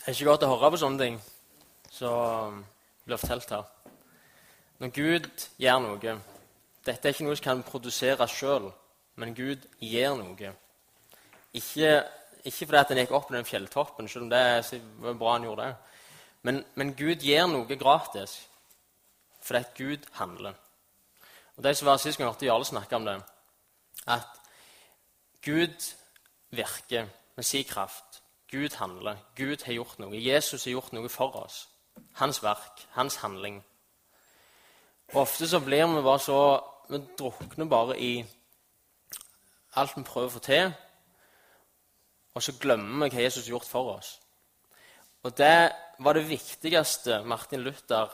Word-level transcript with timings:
Det 0.00 0.08
er 0.08 0.14
ikke 0.16 0.30
godt 0.30 0.44
å 0.46 0.54
høre 0.54 0.68
på 0.72 0.78
sånne 0.80 1.04
ting 1.04 1.16
som 1.92 2.54
blir 3.04 3.18
fortalt 3.20 3.50
her. 3.52 3.66
Når 4.80 4.92
Gud 4.96 5.26
gjør 5.60 5.82
noe 5.84 6.14
Dette 6.86 7.04
er 7.04 7.12
ikke 7.12 7.26
noe 7.26 7.36
som 7.36 7.44
kan 7.44 7.60
produsere 7.66 8.24
sjøl, 8.32 8.70
men 9.20 9.34
Gud 9.36 9.66
gjør 9.84 10.14
noe. 10.16 10.52
Ikke, 11.52 11.90
ikke 12.40 12.70
fordi 12.70 12.78
at 12.80 12.94
han 12.94 13.00
gikk 13.02 13.12
opp 13.12 13.26
på 13.28 13.36
den 13.36 13.44
fjelltoppen, 13.44 14.08
selv 14.08 14.24
om 14.24 14.30
det 14.32 14.80
var 15.04 15.18
bra 15.20 15.34
han 15.34 15.44
gjorde 15.44 15.66
det. 15.68 15.98
Men, 16.48 16.62
men 16.80 16.94
Gud 16.96 17.26
gjør 17.28 17.50
noe 17.52 17.76
gratis 17.76 18.38
fordi 19.44 19.60
at 19.60 19.76
Gud 19.76 20.08
handler. 20.16 20.56
Og 21.56 21.64
Det 21.64 21.74
som 21.76 21.90
var 21.90 22.00
Sist 22.00 22.16
gang 22.16 22.32
hørte 22.32 22.48
Jarle 22.48 22.64
snakke 22.64 22.96
om 22.96 23.04
det, 23.04 23.18
at 24.08 24.40
Gud 25.44 25.92
virker 26.56 27.12
med 27.36 27.44
sin 27.44 27.68
kraft. 27.68 28.09
Gud 28.50 28.76
handler. 28.76 29.16
Gud 29.36 29.64
har 29.64 29.72
gjort 29.72 29.98
noe. 29.98 30.16
Jesus 30.18 30.64
har 30.64 30.72
gjort 30.72 30.92
noe 30.92 31.08
for 31.08 31.36
oss. 31.44 31.68
Hans 32.18 32.42
verk, 32.42 32.86
hans 32.96 33.20
handling. 33.22 33.60
Og 35.12 35.22
Ofte 35.22 35.48
så 35.48 35.60
blir 35.60 35.86
vi 35.86 36.02
bare 36.02 36.18
så 36.18 36.40
Vi 36.90 36.98
drukner 37.18 37.64
bare 37.70 38.00
i 38.00 38.24
alt 39.78 39.92
vi 39.96 40.02
prøver 40.02 40.26
å 40.26 40.32
få 40.34 40.40
til, 40.42 40.72
og 42.34 42.42
så 42.42 42.54
glemmer 42.58 43.06
vi 43.06 43.14
hva 43.14 43.22
Jesus 43.22 43.44
har 43.44 43.52
gjort 43.52 43.68
for 43.68 43.92
oss. 43.92 44.08
Og 45.22 45.36
det 45.38 45.70
var 46.02 46.16
det 46.18 46.26
viktigste 46.26 47.20
Martin 47.22 47.62
Luther 47.62 48.10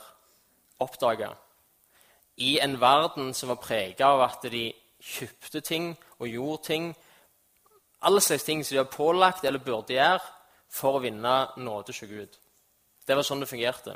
oppdaga. 0.79 1.31
I 2.37 2.59
en 2.61 2.77
verden 2.81 3.33
som 3.33 3.49
var 3.49 3.61
prega 3.63 4.11
av 4.13 4.21
at 4.27 4.45
de 4.51 4.67
kjøpte 5.01 5.61
ting 5.61 5.95
og 6.19 6.27
gjorde 6.29 6.63
ting 6.67 6.91
Alle 8.01 8.21
slags 8.21 8.43
ting 8.43 8.65
som 8.65 8.75
de 8.75 8.83
har 8.83 8.91
pålagt 8.91 9.45
eller 9.45 9.63
burde 9.63 9.95
gjøre 9.95 10.21
for 10.69 10.97
å 10.97 11.01
vinne 11.01 11.37
nåde 11.57 11.93
hos 11.93 12.03
Gud. 12.09 12.37
Det 13.07 13.15
var 13.15 13.25
sånn 13.25 13.41
det 13.41 13.49
fungerte. 13.49 13.95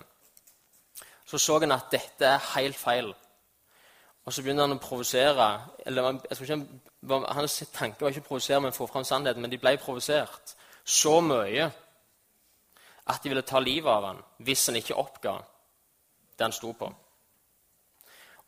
Så 1.25 1.37
så 1.39 1.59
han 1.59 1.75
at 1.75 1.91
dette 1.91 2.25
er 2.27 2.47
helt 2.55 2.77
feil. 2.79 3.13
Og 4.25 4.33
så 4.33 4.41
begynner 4.41 4.67
han 4.67 4.77
å 4.77 4.81
provosere. 4.81 5.47
Hans 7.35 7.61
tanke 7.73 8.03
var 8.03 8.11
ikke 8.11 8.25
å 8.25 8.29
provosere, 8.29 8.61
men 8.61 8.75
få 8.75 8.87
fram 8.89 9.05
sannheten. 9.07 9.41
Men 9.41 9.51
de 9.51 9.59
ble 9.61 9.77
provosert 9.81 10.55
så 10.83 11.19
mye 11.21 11.69
at 13.11 13.23
de 13.23 13.29
ville 13.31 13.45
ta 13.45 13.59
livet 13.59 13.89
av 13.91 14.05
ham 14.05 14.19
hvis 14.45 14.67
han 14.69 14.77
ikke 14.79 14.97
oppga 14.97 15.37
det 16.37 16.45
han 16.45 16.55
sto 16.55 16.73
på. 16.77 16.89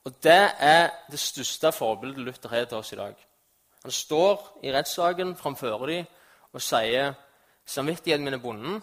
Og 0.04 0.16
Det 0.24 0.42
er 0.60 0.90
det 1.12 1.20
største 1.20 1.72
forbildet 1.72 2.26
Luther 2.26 2.50
har 2.50 2.66
til 2.66 2.78
oss 2.78 2.92
i 2.94 3.00
dag. 3.00 3.16
Han 3.84 3.92
står 3.92 4.64
i 4.64 4.72
rettssaken 4.72 5.36
framfor 5.36 5.88
dem 5.88 6.08
og 6.54 6.62
sier 6.64 7.14
samvittigheten 7.66 8.24
min 8.24 8.38
er 8.38 8.44
bonden. 8.44 8.82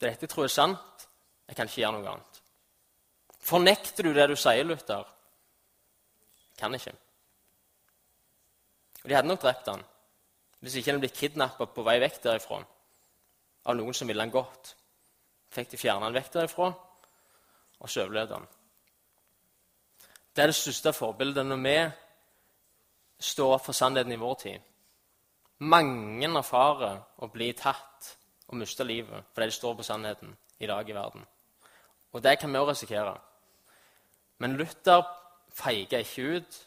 Dette 0.00 0.28
tror 0.28 0.44
jeg 0.44 0.52
er 0.52 0.58
sant. 0.58 1.08
Jeg 1.48 1.56
kan 1.56 1.68
ikke 1.68 1.80
gjøre 1.80 1.96
noe 1.96 2.12
annet. 2.12 2.40
Fornekter 3.46 4.04
du 4.04 4.12
det 4.12 4.28
du 4.28 4.36
sier, 4.36 4.64
Luther? 4.66 5.06
Kan 6.58 6.74
ikke. 6.74 6.92
Og 9.04 9.08
De 9.08 9.14
hadde 9.14 9.28
nok 9.30 9.42
drept 9.42 9.68
han 9.70 9.84
hvis 10.64 10.80
ikke 10.80 10.90
han 10.90 10.98
ble 10.98 11.12
kidnappa 11.12 11.66
på 11.70 11.82
vei 11.86 11.98
vekk 12.02 12.16
derifra 12.24 12.56
av 13.68 13.76
noen 13.76 13.94
som 13.94 14.08
ville 14.08 14.24
han 14.24 14.32
godt. 14.32 14.72
Fikk 15.52 15.70
de 15.70 15.78
fjerna 15.78 16.08
han 16.08 16.16
vekk 16.16 16.32
derifra, 16.32 16.70
og 17.78 17.90
så 17.92 18.02
overlevde 18.02 18.38
han. 18.40 18.48
Det 20.34 20.42
er 20.42 20.50
det 20.50 20.58
største 20.58 20.92
forbildet 20.96 21.46
når 21.46 21.60
vi 21.62 21.76
står 23.18 23.54
opp 23.54 23.64
for 23.64 23.72
sannheten 23.72 24.12
i 24.12 24.20
vår 24.20 24.34
tid. 24.34 24.60
Mange 25.58 26.28
erfarer 26.28 27.00
å 27.22 27.28
bli 27.32 27.52
tatt 27.56 28.16
og 28.48 28.58
miste 28.60 28.84
livet 28.84 29.24
fordi 29.32 29.48
de 29.48 29.56
står 29.56 29.76
på 29.76 29.86
sannheten 29.86 30.36
i 30.60 30.66
dag 30.66 30.88
i 30.88 30.94
verden. 30.94 31.24
Og 32.12 32.22
det 32.22 32.38
kan 32.38 32.52
vi 32.52 32.58
òg 32.58 32.70
risikere. 32.70 33.16
Men 34.38 34.56
Luther 34.56 35.02
feiger 35.52 35.98
ikke 35.98 36.22
ut, 36.36 36.66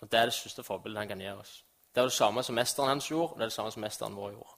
og 0.00 0.12
det 0.12 0.18
er 0.18 0.24
det 0.28 0.34
største 0.34 0.62
forbildet 0.62 1.00
han 1.00 1.08
kan 1.08 1.20
gi 1.20 1.30
oss. 1.30 1.64
Det 1.94 2.00
er 2.00 2.08
det 2.08 2.12
samme 2.12 2.42
som 2.42 2.54
mesteren 2.54 2.88
hans 2.88 3.08
gjorde, 3.10 3.32
og 3.32 3.38
det 3.38 3.44
er 3.44 3.50
det 3.50 3.56
samme 3.56 3.70
som 3.72 3.82
mesteren 3.82 4.16
vår 4.16 4.30
gjorde. 4.32 4.56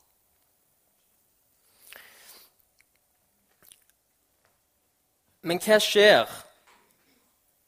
Men 5.43 5.61
hva 5.61 5.79
skjer 5.83 6.31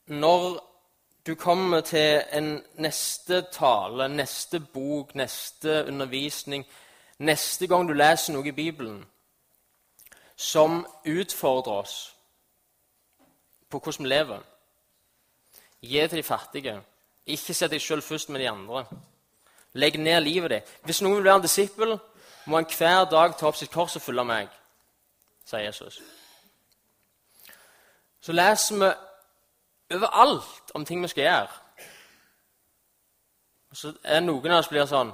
når 0.06 0.60
du 1.26 1.34
kommer 1.34 1.80
til 1.80 2.22
en 2.32 2.64
neste 2.78 3.42
tale, 3.52 4.08
neste 4.08 4.60
bok, 4.60 5.14
neste 5.14 5.84
undervisning, 5.84 6.66
neste 7.18 7.66
gang 7.66 7.88
du 7.88 7.92
leser 7.92 8.32
noe 8.32 8.46
i 8.46 8.54
Bibelen 8.54 9.00
som 10.36 10.84
utfordrer 11.04 11.72
oss 11.72 11.96
på 13.70 13.78
hvordan 13.78 14.04
vi 14.04 14.08
lever? 14.08 14.42
Gi 15.82 16.08
til 16.08 16.18
de 16.18 16.22
fattige. 16.22 16.76
Ikke 17.26 17.54
sett 17.54 17.70
deg 17.70 17.82
sjøl 17.82 18.02
først 18.02 18.28
med 18.30 18.40
de 18.40 18.50
andre. 18.50 18.84
Legg 19.74 19.98
ned 19.98 20.20
livet 20.20 20.50
ditt. 20.50 20.76
Hvis 20.84 21.02
noen 21.02 21.16
vil 21.16 21.24
være 21.24 21.40
en 21.40 21.42
disippel, 21.42 21.96
må 22.46 22.56
han 22.56 22.70
hver 22.78 23.04
dag 23.10 23.34
ta 23.36 23.48
opp 23.48 23.58
sitt 23.58 23.72
kors 23.72 23.96
og 23.96 24.02
følge 24.02 24.24
meg, 24.24 24.48
sier 25.44 25.66
Jesus. 25.66 25.98
Så 28.20 28.32
leser 28.32 28.78
vi 28.78 28.92
overalt 29.94 30.74
om 30.74 30.84
ting 30.84 31.02
vi 31.02 31.08
skal 31.08 31.24
gjøre. 31.24 31.48
Og 33.70 33.76
så 33.76 33.92
er 34.04 34.20
det 34.20 34.26
noen 34.26 34.52
av 34.52 34.62
oss 34.62 34.70
blir 34.72 34.86
sånn 34.88 35.12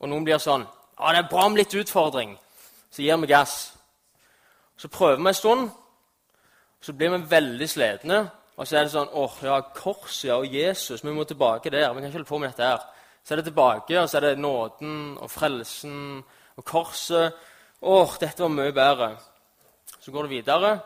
Og 0.00 0.08
noen 0.08 0.24
blir 0.24 0.38
sånn 0.40 0.62
ja, 0.64 1.12
'Det 1.12 1.18
er 1.18 1.28
bra 1.30 1.48
med 1.48 1.58
litt 1.58 1.74
utfordring.' 1.74 2.38
Så 2.90 3.02
gir 3.02 3.16
vi 3.16 3.26
gass. 3.26 3.72
Så 4.76 4.88
prøver 4.88 5.16
vi 5.16 5.28
en 5.28 5.34
stund, 5.34 5.70
så 6.80 6.92
blir 6.92 7.10
vi 7.10 7.30
veldig 7.30 7.68
slitne. 7.68 8.30
Og 8.56 8.66
så 8.66 8.76
er 8.76 8.84
det 8.84 8.92
sånn 8.92 9.12
åh, 9.12 9.32
ja, 9.42 9.60
korset 9.60 10.28
ja, 10.28 10.36
og 10.36 10.46
Jesus, 10.46 11.04
vi 11.04 11.10
må 11.10 11.24
tilbake 11.24 11.70
der. 11.70 11.92
Vi 11.92 12.00
kan 12.00 12.08
ikke 12.08 12.18
holde 12.18 12.28
på 12.28 12.38
med 12.38 12.48
dette 12.48 12.64
her. 12.64 12.80
Så 13.24 13.34
er 13.34 13.36
det 13.36 13.44
tilbake, 13.44 14.00
og 14.00 14.08
så 14.08 14.16
er 14.16 14.20
det 14.20 14.38
nåden 14.38 15.18
og 15.18 15.30
frelsen 15.30 16.24
og 16.56 16.64
korset. 16.64 17.32
Åh, 17.82 18.16
dette 18.20 18.42
var 18.42 18.48
mye 18.48 18.72
bedre. 18.72 19.16
Så 20.00 20.10
går 20.10 20.22
det 20.22 20.30
videre, 20.30 20.80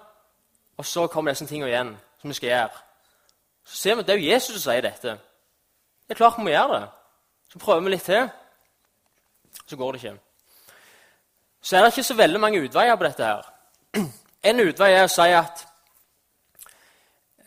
og 0.77 0.85
så 0.87 1.07
kommer 1.07 1.31
disse 1.31 1.47
tingene 1.47 1.71
igjen 1.71 1.97
som 2.25 2.33
vi 2.33 2.35
skal 2.35 2.49
gjøre. 2.49 2.83
Så 3.65 3.77
ser 3.77 3.95
vi 3.95 4.01
at 4.01 4.07
det 4.07 4.15
er 4.15 4.21
jo 4.23 4.33
Jesus 4.33 4.55
som 4.55 4.71
sier 4.71 4.85
dette. 4.85 5.17
Det 6.09 6.15
er 6.15 6.21
klart 6.21 6.39
vi 6.39 6.47
må 6.47 6.53
gjøre 6.55 6.79
det. 6.79 6.87
Så 7.53 7.61
prøver 7.61 7.85
vi 7.85 7.93
litt 7.93 8.07
til. 8.09 8.31
Så 9.67 9.77
går 9.77 9.93
det 9.93 10.01
ikke. 10.03 10.15
Så 11.63 11.77
er 11.77 11.85
det 11.85 11.93
ikke 11.93 12.07
så 12.09 12.17
veldig 12.17 12.41
mange 12.41 12.63
utveier 12.65 12.97
på 12.97 13.05
dette 13.05 13.29
her. 13.29 13.51
En 14.45 14.61
utvei 14.61 14.91
er 14.93 15.07
å 15.07 15.09
si 15.09 15.25
at 15.33 15.63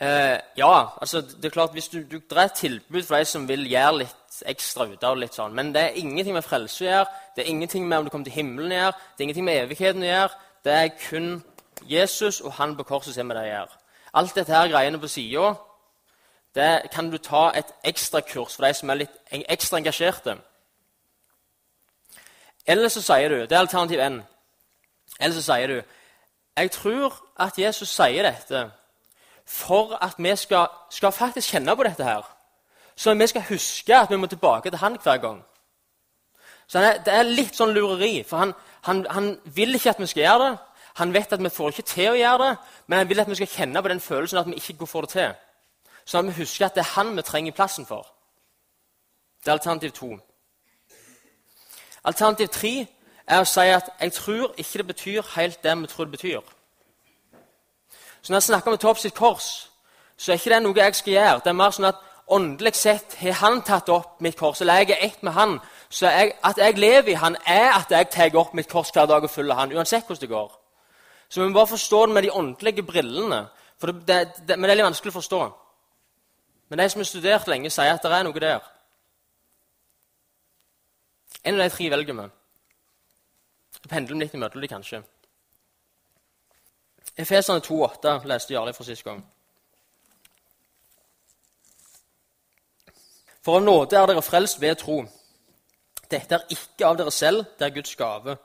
eh, 0.02 0.38
Ja, 0.58 0.72
altså 1.02 1.22
det 1.22 1.46
er 1.46 1.54
klart 1.54 1.76
hvis 1.78 1.92
du, 1.94 2.00
du 2.02 2.16
Det 2.18 2.38
er 2.38 2.48
et 2.48 2.56
tilbud 2.58 3.04
for 3.04 3.18
de 3.18 3.26
som 3.30 3.46
vil 3.50 3.68
gjøre 3.70 4.00
litt 4.00 4.40
ekstra 4.50 4.88
ut 4.90 5.04
av 5.04 5.14
det, 5.14 5.22
litt 5.22 5.38
sånn, 5.38 5.54
men 5.54 5.70
det 5.74 5.84
er 5.84 6.00
ingenting 6.02 6.34
med 6.34 6.46
frelse 6.46 6.84
å 6.84 6.88
gjøre. 6.88 7.20
Det 7.36 7.44
er 7.44 7.52
ingenting 7.54 7.86
med 7.86 8.00
om 8.00 8.06
du 8.06 8.14
kommer 8.14 8.26
til 8.26 8.38
himmelen 8.38 8.74
å 8.74 8.80
gjøre. 8.80 8.96
Det 9.14 9.22
er 9.22 9.28
ingenting 9.28 9.50
med 9.50 9.62
evigheten 9.64 10.06
å 10.06 10.10
gjøre. 10.10 10.42
Det 10.66 10.74
er 10.78 10.96
kun 11.04 11.30
Jesus 11.86 12.42
og 12.42 12.58
han 12.58 12.74
på 12.78 12.86
korset 12.90 13.14
som 13.14 13.26
har 13.26 13.30
med 13.30 13.38
det 13.38 13.46
å 13.46 13.54
gjøre. 13.54 13.77
Alt 14.14 14.36
dette 14.36 14.54
her 14.54 14.68
greiene 14.68 15.00
på 15.00 15.08
sida, 15.08 15.54
det 16.56 16.90
kan 16.92 17.12
du 17.12 17.18
ta 17.18 17.52
et 17.56 17.74
ekstrakurs 17.84 18.56
for 18.56 18.66
de 18.66 18.74
som 18.74 18.90
er 18.90 19.04
litt 19.04 19.18
ekstra 19.32 19.78
engasjerte. 19.78 20.38
Eller 22.68 22.90
så 22.90 23.02
sier 23.02 23.30
du 23.30 23.36
Det 23.36 23.52
er 23.52 23.60
alternativ 23.60 24.00
N. 24.00 24.24
Eller 25.20 25.36
så 25.36 25.42
sier 25.42 25.68
du 25.68 25.82
Jeg 26.58 26.72
tror 26.72 27.14
at 27.40 27.60
Jesus 27.60 27.90
sier 27.90 28.24
dette 28.24 28.72
for 29.46 29.98
at 30.04 30.16
vi 30.18 30.36
skal, 30.36 30.68
skal 30.90 31.12
faktisk 31.12 31.52
kjenne 31.52 31.76
på 31.76 31.84
dette 31.84 32.04
her. 32.04 32.24
Så 32.96 33.14
vi 33.14 33.28
skal 33.28 33.46
huske 33.50 33.96
at 33.96 34.10
vi 34.10 34.18
må 34.18 34.28
tilbake 34.28 34.70
til 34.70 34.80
han 34.80 34.98
hver 35.04 35.18
gang. 35.18 35.44
Så 36.68 36.80
Det 37.06 37.14
er 37.14 37.24
litt 37.24 37.56
sånn 37.56 37.72
lureri, 37.72 38.24
for 38.28 38.38
han, 38.38 38.54
han, 38.82 39.06
han 39.10 39.40
vil 39.46 39.76
ikke 39.76 39.90
at 39.90 40.00
vi 40.00 40.08
skal 40.08 40.24
gjøre 40.24 40.50
det. 40.50 40.58
Han 40.98 41.14
vet 41.14 41.34
at 41.34 41.44
vi 41.44 41.50
får 41.54 41.74
ikke 41.74 41.90
til 41.92 42.10
å 42.10 42.18
gjøre 42.18 42.44
det, 42.44 42.54
men 42.88 42.98
han 42.98 43.10
vil 43.10 43.20
at 43.22 43.30
vi 43.30 43.36
skal 43.38 43.52
kjenne 43.52 43.82
på 43.82 43.92
den 43.92 44.02
følelsen 44.02 44.40
at 44.40 44.48
vi 44.50 44.58
ikke 44.58 44.88
får 44.88 45.06
det 45.06 45.10
til. 45.14 45.34
Sånn 46.06 46.26
at 46.26 46.32
vi 46.32 46.42
husker 46.42 46.66
at 46.66 46.76
det 46.76 46.86
er 46.86 46.94
han 46.96 47.12
vi 47.18 47.22
trenger 47.22 47.54
plassen 47.54 47.86
for. 47.86 48.08
Det 49.44 49.52
er 49.52 49.60
alternativ 49.60 49.92
to. 49.94 50.10
Alternativ 52.04 52.48
tre 52.48 52.74
er 53.28 53.44
å 53.44 53.48
si 53.48 53.68
at 53.70 53.92
jeg 54.00 54.14
tror 54.16 54.54
ikke 54.58 54.82
det 54.82 54.88
betyr 54.88 55.32
helt 55.36 55.64
det 55.64 55.78
vi 55.82 55.88
tror 55.92 56.08
det 56.08 56.18
betyr. 56.18 56.42
Så 58.22 58.34
når 58.34 58.38
jeg 58.38 58.50
snakker 58.50 58.72
om 58.72 58.78
å 58.78 58.82
ta 58.82 58.90
opp 58.90 59.00
sitt 59.00 59.16
kors, 59.16 59.70
så 60.18 60.32
er 60.32 60.40
ikke 60.40 60.56
det 60.56 60.62
noe 60.64 60.80
jeg 60.80 60.96
skal 60.96 61.14
gjøre. 61.14 61.42
Det 61.44 61.52
er 61.52 61.60
mer 61.62 61.76
sånn 61.76 61.90
at 61.92 62.02
åndelig 62.28 62.74
sett 62.76 63.16
har 63.22 63.38
han 63.44 63.62
tatt 63.62 63.90
opp 63.94 64.22
mitt 64.26 64.38
kors, 64.40 64.62
eller 64.62 64.82
jeg 64.82 64.96
er 64.96 65.06
ett 65.06 65.22
med 65.24 65.38
han. 65.38 65.60
Så 65.90 66.10
jeg, 66.10 66.34
at 66.44 66.58
jeg 66.58 66.80
lever 66.80 67.14
i 67.14 67.20
han, 67.22 67.38
er 67.46 67.70
at 67.78 67.92
jeg 67.92 68.10
tar 68.12 68.40
opp 68.40 68.56
mitt 68.58 68.70
kors 68.72 68.90
hver 68.92 69.06
dag 69.06 69.24
og 69.24 69.32
følger 69.32 69.56
han, 69.56 69.76
uansett 69.78 70.08
hvordan 70.08 70.26
det 70.26 70.34
går. 70.34 70.57
Så 71.30 71.42
vi 71.42 71.48
må 71.48 71.58
bare 71.60 71.74
forstå 71.74 72.06
det 72.06 72.14
med 72.14 72.24
de 72.24 72.32
åndelige 72.32 72.84
brillene. 72.88 73.42
For 73.78 73.92
det, 73.92 74.08
det, 74.08 74.48
det, 74.48 74.56
men 74.58 74.68
det 74.68 74.76
er 74.76 74.80
litt 74.80 74.90
vanskelig 74.90 75.14
å 75.14 75.20
forstå. 75.20 75.42
Men 76.70 76.82
de 76.82 76.90
som 76.90 77.04
har 77.04 77.10
studert 77.10 77.48
lenge, 77.48 77.72
sier 77.72 77.94
at 77.94 78.04
det 78.04 78.16
er 78.16 78.26
noe 78.28 78.44
der. 78.44 78.66
En 81.44 81.56
av 81.56 81.64
de 81.64 81.70
tre 81.72 81.90
velger 81.92 82.18
vi. 82.18 82.28
Pendler 83.88 84.24
litt 84.24 84.36
imellom 84.36 84.64
de, 84.64 84.70
kanskje. 84.72 85.02
Efesene 87.18 87.64
2,8 87.64 88.20
leste 88.30 88.54
Jarle 88.54 88.74
for 88.76 88.88
sist 88.88 89.06
gang. 89.06 89.22
For 93.46 93.60
av 93.60 93.64
nåde 93.64 93.96
er 93.96 94.10
dere 94.10 94.22
frelst 94.26 94.60
ved 94.60 94.76
tro. 94.82 95.00
Dette 96.12 96.36
er 96.36 96.52
ikke 96.52 96.88
av 96.88 96.98
dere 97.00 97.14
selv, 97.16 97.46
det 97.58 97.68
er 97.68 97.76
Guds 97.76 97.96
gave. 97.96 98.36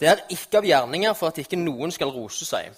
Det 0.00 0.08
er 0.08 0.24
ikke 0.30 0.60
av 0.60 0.66
gjerninger 0.68 1.14
for 1.16 1.30
at 1.30 1.38
ikke 1.40 1.58
noen 1.58 1.92
skal 1.94 2.12
rose 2.12 2.44
seg. 2.44 2.74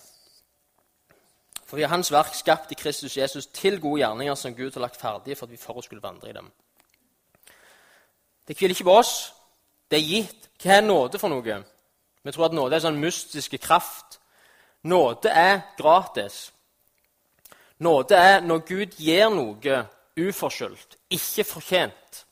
For 1.67 1.76
vi 1.76 1.85
har 1.85 1.93
Hans 1.93 2.12
verk 2.12 2.37
skapt 2.38 2.70
i 2.73 2.79
Kristus 2.79 3.17
Jesus 3.17 3.50
til 3.53 3.81
gode 3.81 4.00
gjerninger 4.00 4.35
som 4.38 4.55
Gud 4.55 4.73
har 4.73 4.87
lagt 4.87 5.00
ferdige 5.00 5.37
for 5.37 5.47
at 5.47 5.53
vi 5.53 5.61
for 5.61 5.76
oss 5.76 5.85
skulle 5.91 6.03
vandre 6.03 6.31
i 6.31 6.37
dem. 6.37 6.47
Det 8.49 8.56
hviler 8.56 8.73
ikke 8.73 8.88
på 8.88 8.99
oss. 9.03 9.32
Det 9.91 9.99
er 9.99 10.06
gitt. 10.06 10.49
Hva 10.62 10.79
er 10.79 10.87
nåde 10.87 11.19
for 11.20 11.29
noe? 11.29 11.59
Vi 12.23 12.32
tror 12.32 12.49
at 12.49 12.56
nåde 12.56 12.76
er 12.76 12.82
sånn 12.87 13.03
mystiske 13.03 13.61
kraft. 13.61 14.17
Nåde 14.88 15.29
er 15.29 15.61
gratis. 15.76 16.49
Nåde 17.79 18.17
er 18.17 18.41
når 18.41 18.65
Gud 18.67 18.97
gir 18.99 19.29
noe 19.31 19.82
uforskyldt, 20.19 20.97
ikke 21.15 21.44
fortjent. 21.44 22.25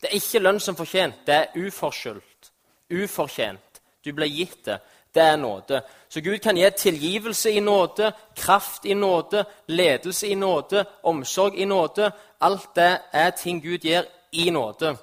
Det 0.00 0.08
er 0.08 0.16
ikke 0.16 0.42
lønn 0.42 0.60
som 0.60 0.76
fortjent, 0.76 1.20
det 1.26 1.34
er 1.34 1.66
uforskyldt, 1.66 2.50
ufortjent. 2.90 3.69
Du 4.04 4.12
blir 4.12 4.26
gitt 4.26 4.64
det. 4.64 4.80
Det 5.14 5.22
er 5.22 5.36
nåde. 5.36 5.82
Så 6.08 6.20
Gud 6.20 6.38
kan 6.38 6.56
gi 6.56 6.70
tilgivelse 6.70 7.50
i 7.50 7.60
nåde, 7.60 8.12
kraft 8.36 8.84
i 8.84 8.94
nåde, 8.94 9.44
ledelse 9.66 10.26
i 10.26 10.34
nåde, 10.34 10.84
omsorg 11.02 11.56
i 11.56 11.64
nåde. 11.64 12.12
Alt 12.40 12.74
det 12.74 12.98
er 13.12 13.30
ting 13.30 13.62
Gud 13.62 13.78
gir 13.78 14.04
i 14.32 14.50
nåde. 14.50 14.96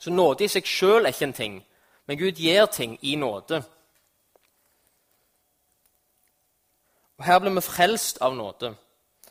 Så 0.00 0.10
nåde 0.10 0.44
i 0.44 0.48
seg 0.48 0.64
sjøl 0.64 1.04
er 1.04 1.12
ikke 1.12 1.24
en 1.28 1.36
ting, 1.36 1.60
men 2.06 2.18
Gud 2.18 2.40
gir 2.40 2.66
ting 2.66 2.98
i 3.02 3.16
nåde. 3.16 3.62
Og 7.18 7.24
Her 7.24 7.38
blir 7.38 7.52
vi 7.52 7.60
frelst 7.60 8.18
av 8.20 8.36
nåde 8.36 8.74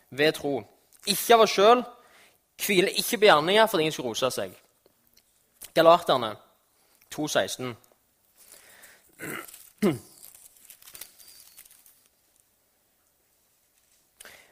ved 0.10 0.34
tro. 0.34 0.62
Ikke 1.08 1.34
av 1.34 1.42
oss 1.48 1.56
sjøl, 1.58 1.82
hviler 2.62 2.94
ikke 2.94 3.18
på 3.18 3.26
gjerninger 3.26 3.66
for 3.66 3.78
at 3.78 3.82
ingen 3.82 3.96
skal 3.96 4.06
rose 4.06 4.30
seg. 4.32 4.54
Galaterne 5.74 6.36
2,16. 7.16 7.74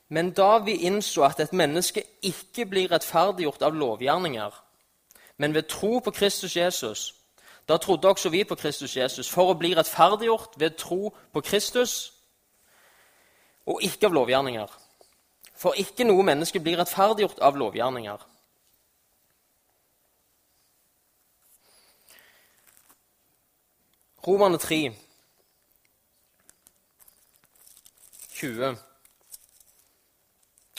Men 0.09 0.31
da 0.31 0.57
vi 0.57 0.71
innså 0.87 1.23
at 1.23 1.39
et 1.39 1.53
menneske 1.53 2.03
ikke 2.23 2.65
blir 2.65 2.91
rettferdiggjort 2.91 3.61
av 3.61 3.75
lovgjerninger, 3.75 4.63
men 5.37 5.53
ved 5.53 5.67
tro 5.67 5.99
på 5.99 6.11
Kristus 6.11 6.55
Jesus, 6.55 7.15
da 7.67 7.77
trodde 7.77 8.07
også 8.07 8.29
vi 8.29 8.43
på 8.43 8.55
Kristus 8.55 8.97
Jesus 8.97 9.29
for 9.29 9.51
å 9.51 9.57
bli 9.59 9.73
rettferdiggjort 9.75 10.55
ved 10.57 10.77
tro 10.79 11.11
på 11.33 11.41
Kristus 11.41 12.13
og 13.67 13.83
ikke 13.83 14.07
av 14.07 14.15
lovgjerninger. 14.15 14.71
For 15.57 15.75
ikke 15.75 16.05
noe 16.07 16.23
menneske 16.23 16.61
blir 16.63 16.79
rettferdiggjort 16.79 17.41
av 17.43 17.57
lovgjerninger. 17.59 18.23
Romerne 24.25 24.57
3, 24.57 24.95
20 28.37 28.77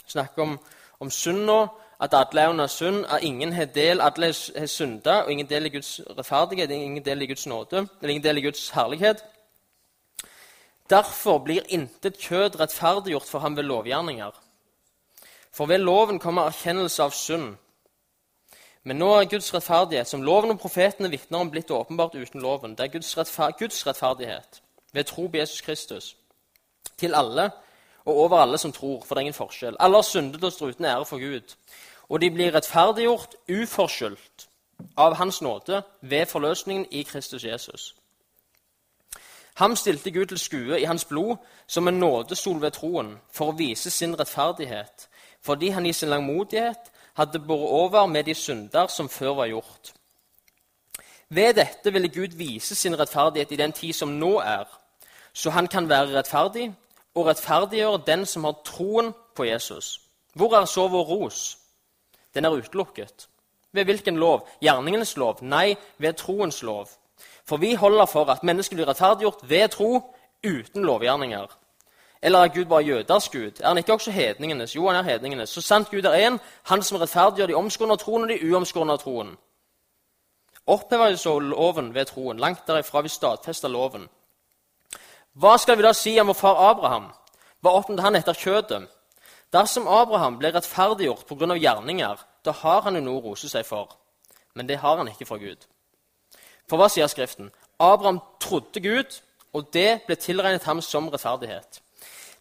snakker 0.06 0.42
om, 0.42 0.58
om 1.00 1.10
synda, 1.10 1.66
at 2.00 2.14
alle 2.14 2.40
er 2.40 2.48
under 2.48 2.66
synd, 2.66 3.06
at 3.06 3.22
ingen 3.22 3.52
har 3.52 3.64
del, 3.64 4.00
alle 4.00 4.34
har 4.56 4.66
synda, 4.66 5.22
og 5.22 5.32
ingen 5.32 5.48
del 5.48 5.66
i 5.66 5.68
Guds 5.68 6.00
rettferdighet, 6.18 6.70
ingen 6.70 7.04
del 7.04 7.22
i 7.22 7.26
Guds 7.26 7.46
nåde, 7.46 7.88
eller 8.00 8.08
ingen 8.08 8.24
del 8.24 8.38
i 8.38 8.44
Guds 8.46 8.70
herlighet. 8.70 9.24
Derfor 10.90 11.38
blir 11.38 11.66
intet 11.68 12.18
kjød 12.18 12.60
rettferdiggjort 12.60 13.26
for 13.28 13.38
ham 13.38 13.56
ved 13.56 13.62
lovgjerninger. 13.62 14.30
For 15.52 15.66
ved 15.66 15.78
loven 15.78 16.18
kommer 16.18 16.46
erkjennelse 16.46 17.02
av 17.02 17.10
synd. 17.10 17.56
Men 18.88 18.96
nå 18.96 19.08
er 19.18 19.26
Guds 19.28 19.50
rettferdighet, 19.52 20.08
som 20.08 20.22
loven 20.24 20.54
og 20.54 20.60
profetene 20.62 21.10
vitner 21.12 21.42
om, 21.42 21.50
blitt 21.52 21.70
åpenbart 21.70 22.14
uten 22.16 22.40
loven. 22.40 22.76
Det 22.76 22.86
er 22.86 22.92
Guds, 22.94 23.10
rettfer 23.18 23.52
Guds 23.58 23.82
rettferdighet 23.86 24.62
ved 24.96 25.04
tro 25.04 25.26
på 25.28 25.36
Jesus 25.36 25.60
Kristus. 25.60 26.16
Til 26.96 27.14
alle 27.14 27.50
og 28.06 28.16
over 28.16 28.38
alle 28.38 28.58
som 28.58 28.72
tror, 28.72 29.02
for 29.04 29.14
det 29.14 29.20
er 29.20 29.26
ingen 29.28 29.36
forskjell. 29.36 29.76
Alle 29.80 30.00
har 30.00 30.08
syndet 30.08 30.44
og 30.44 30.52
står 30.52 30.72
uten 30.72 30.84
ære 30.84 31.04
for 31.04 31.20
Gud. 31.20 31.54
Og 32.08 32.20
de 32.20 32.30
blir 32.30 32.54
rettferdiggjort 32.54 33.36
uforskyldt 33.52 34.48
av 34.96 35.14
Hans 35.20 35.42
nåde 35.42 35.82
ved 36.00 36.26
forløsningen 36.26 36.86
i 36.90 37.02
Kristus 37.02 37.44
Jesus. 37.44 37.94
Ham 39.54 39.76
stilte 39.76 40.10
Gud 40.10 40.26
til 40.26 40.38
skue 40.38 40.80
i 40.80 40.84
hans 40.84 41.04
blod 41.04 41.36
som 41.66 41.88
en 41.88 42.00
nådestol 42.00 42.62
ved 42.62 42.70
troen 42.70 43.18
for 43.32 43.50
å 43.50 43.58
vise 43.58 43.90
sin 43.90 44.16
rettferdighet 44.20 45.08
fordi 45.42 45.68
han 45.68 45.86
i 45.86 45.92
sin 45.92 46.08
langmodighet 46.08 46.92
hadde 47.18 47.38
båret 47.42 47.70
over 47.82 48.06
med 48.06 48.24
de 48.24 48.34
synder 48.34 48.86
som 48.86 49.08
før 49.08 49.34
var 49.42 49.50
gjort. 49.50 49.92
Ved 51.28 51.54
dette 51.58 51.92
ville 51.92 52.08
Gud 52.08 52.36
vise 52.38 52.74
sin 52.74 52.96
rettferdighet 52.98 53.52
i 53.52 53.60
den 53.60 53.72
tid 53.72 53.92
som 53.92 54.14
nå 54.16 54.38
er, 54.40 54.64
så 55.32 55.50
han 55.50 55.68
kan 55.68 55.88
være 55.88 56.14
rettferdig 56.18 56.70
og 57.14 57.26
rettferdiggjøre 57.26 58.04
den 58.06 58.26
som 58.26 58.44
har 58.44 58.62
troen 58.64 59.12
på 59.36 59.44
Jesus. 59.44 60.00
Hvor 60.34 60.54
er 60.56 60.64
så 60.64 60.88
vår 60.88 61.04
ros? 61.04 61.58
Den 62.34 62.44
er 62.44 62.54
utelukket. 62.54 63.28
Ved 63.72 63.84
hvilken 63.84 64.16
lov? 64.16 64.48
Gjerningenes 64.62 65.16
lov? 65.16 65.42
Nei, 65.42 65.76
ved 65.98 66.12
troens 66.12 66.62
lov. 66.62 66.88
For 67.44 67.56
vi 67.56 67.74
holder 67.74 68.06
for 68.06 68.30
at 68.30 68.44
mennesket 68.44 68.76
blir 68.76 68.88
rettferdiggjort 68.88 69.48
ved 69.48 69.68
tro 69.68 70.14
uten 70.46 70.84
lovgjerninger. 70.84 71.46
Eller 72.22 72.38
er 72.38 72.48
Gud 72.48 72.64
bare 72.64 72.82
jøders 72.82 73.28
gud? 73.28 73.60
Er 73.60 73.68
han 73.68 73.78
ikke 73.78 73.92
også 73.92 74.10
hedningenes? 74.10 74.76
Jo, 74.76 74.86
han 74.86 74.96
er 74.96 75.02
hedningenes. 75.02 75.50
Så 75.50 75.60
sant 75.60 75.90
Gud 75.90 76.04
er 76.04 76.30
én, 76.30 76.38
han 76.62 76.82
som 76.82 76.98
rettferdiggjør 76.98 77.46
de 77.46 77.54
omskårne 77.54 77.92
av 77.92 77.98
troen 77.98 78.22
og 78.22 78.28
de 78.28 78.50
uomskårne 78.50 78.92
av 78.92 78.98
troen. 78.98 79.36
Opphever 80.66 81.10
vi 81.10 81.16
så 81.16 81.38
loven 81.38 81.94
ved 81.94 82.04
troen. 82.06 82.38
Langt 82.38 82.66
derifra 82.66 83.00
vi 83.00 83.08
stadfester 83.08 83.68
loven. 83.68 84.08
Hva 85.32 85.56
skal 85.56 85.78
vi 85.78 85.86
da 85.86 85.92
si 85.92 86.18
om 86.20 86.26
vår 86.26 86.34
far 86.34 86.58
Abraham? 86.70 87.12
Hva 87.62 87.70
oppnådde 87.78 88.02
han 88.02 88.16
etter 88.16 88.34
kjødet? 88.34 88.88
Dersom 89.52 89.88
Abraham 89.88 90.38
ble 90.38 90.50
rettferdiggjort 90.52 91.26
pga. 91.26 91.54
gjerninger, 91.54 92.16
da 92.44 92.52
har 92.52 92.82
han 92.82 92.94
jo 92.94 93.00
noe 93.00 93.20
å 93.20 93.24
rose 93.30 93.48
seg 93.48 93.66
for. 93.66 93.96
Men 94.54 94.66
det 94.66 94.76
har 94.76 94.96
han 94.96 95.08
ikke 95.08 95.26
fra 95.26 95.36
Gud. 95.36 95.66
For 96.68 96.76
hva 96.76 96.88
sier 96.88 97.06
Skriften? 97.06 97.50
Abraham 97.78 98.20
trodde 98.40 98.80
Gud, 98.80 99.22
og 99.52 99.72
det 99.72 100.02
ble 100.06 100.16
tilregnet 100.16 100.64
ham 100.64 100.82
som 100.82 101.08
rettferdighet. 101.08 101.80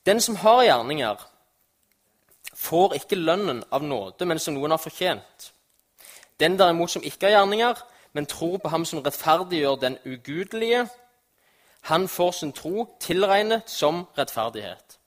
Den 0.08 0.22
som 0.22 0.36
har 0.36 0.64
gjerninger, 0.64 1.16
får 2.56 2.94
ikke 2.94 3.16
lønnen 3.16 3.64
av 3.72 3.84
nåde, 3.84 4.26
men 4.26 4.40
som 4.40 4.56
noen 4.56 4.72
har 4.72 4.80
fortjent. 4.82 5.52
Den 6.40 6.56
derimot 6.58 6.94
som 6.94 7.04
ikke 7.04 7.28
har 7.28 7.36
gjerninger, 7.36 7.82
men 8.14 8.26
tror 8.26 8.58
på 8.58 8.72
ham 8.72 8.86
som 8.86 9.04
rettferdiggjør 9.04 9.76
den 9.82 9.98
ugudelige, 10.06 10.88
han 11.82 12.08
får 12.08 12.32
sin 12.32 12.54
tro 12.54 12.88
tilregnet 13.00 13.70
som 13.70 14.06
rettferdighet. 14.18 14.98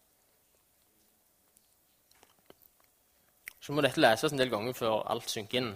Så 3.60 3.72
må 3.72 3.80
dette 3.80 4.00
leses 4.00 4.32
en 4.32 4.38
del 4.38 4.52
ganger 4.52 4.76
før 4.76 5.02
alt 5.10 5.30
synker 5.30 5.62
inn. 5.62 5.74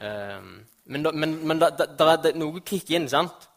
Ehm, 0.00 0.52
men, 0.84 1.06
men, 1.12 1.40
men 1.46 1.60
det, 1.60 1.74
det, 1.78 2.12
det, 2.24 2.36
noe 2.36 2.60
kicker 2.60 2.96
inn. 2.96 3.08
sant? 3.08 3.48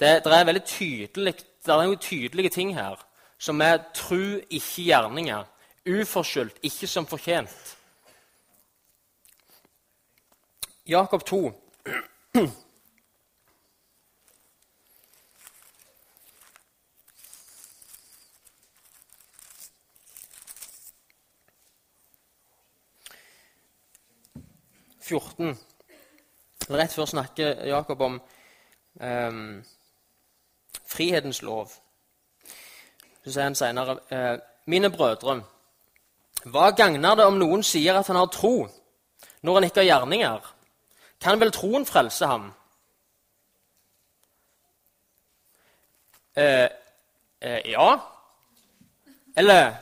Det, 0.00 0.20
det 0.24 0.34
er 0.34 0.44
veldig 0.46 0.64
tydelig, 0.66 1.34
det 1.66 1.72
er 1.72 1.82
noen 1.82 1.98
tydelige 1.98 2.50
ting 2.60 2.76
her 2.78 3.08
som 3.42 3.60
er 3.60 3.80
tru, 3.94 4.38
ikke 4.50 4.84
gjerninger. 4.86 5.44
Uforskyldt, 5.90 6.60
ikke 6.62 6.86
som 6.86 7.06
fortjent. 7.06 7.78
Jakob 10.86 11.26
2. 11.26 11.50
Rett 26.70 26.94
før 26.94 27.10
snakker 27.10 27.66
Jakob 27.66 28.00
om 28.00 28.20
um, 29.02 29.64
frihetens 30.86 31.42
lov. 31.42 31.74
Så 33.24 33.32
sier 33.32 33.46
han 33.46 33.58
senere 33.58 33.98
eh, 34.10 34.38
Mine 34.66 34.90
brødre, 34.94 35.40
hva 36.44 36.70
gagner 36.70 37.16
det 37.18 37.26
om 37.26 37.38
noen 37.38 37.64
sier 37.66 37.96
at 37.98 38.06
han 38.10 38.18
har 38.18 38.28
tro, 38.30 38.68
når 39.42 39.56
han 39.58 39.66
ikke 39.66 39.82
har 39.82 39.88
gjerninger? 39.88 40.46
Kan 41.22 41.40
vel 41.40 41.50
troen 41.54 41.86
frelse 41.86 42.26
ham? 42.26 42.48
Eh, 46.34 46.68
eh, 47.42 47.70
ja. 47.70 47.88
Eller 49.36 49.74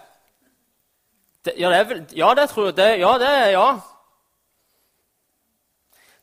det, 1.45 1.55
ja, 1.57 1.71
det 1.71 1.85
vel, 1.89 2.03
ja, 2.17 2.35
det 2.35 2.49
tror 2.51 2.67
jeg. 2.67 2.77
Det, 2.77 2.89
ja, 3.01 3.13
det 3.19 3.29
er 3.29 3.51
ja. 3.55 3.69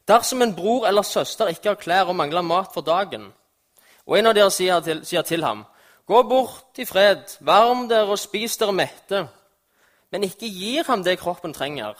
Dersom 0.07 0.41
en 0.41 0.55
bror 0.55 0.87
eller 0.87 1.01
søster 1.01 1.53
ikke 1.53 1.69
har 1.69 1.81
klær 1.81 2.11
og 2.11 2.15
mangler 2.15 2.41
mat 2.41 2.73
for 2.73 2.81
dagen, 2.81 3.31
og 4.05 4.17
en 4.17 4.29
av 4.29 4.37
dere 4.37 4.51
sier 4.53 4.79
til, 4.85 5.01
sier 5.05 5.25
til 5.27 5.43
ham 5.43 5.65
Gå 6.07 6.23
bort 6.23 6.79
i 6.79 6.85
fred, 6.85 7.37
varm 7.43 7.87
dere 7.89 8.07
og 8.07 8.19
spis 8.19 8.55
dere 8.57 8.71
mette, 8.71 9.25
men 10.11 10.23
ikke 10.23 10.47
gir 10.47 10.87
ham 10.87 11.03
det 11.03 11.17
kroppen 11.19 11.53
trenger. 11.53 11.97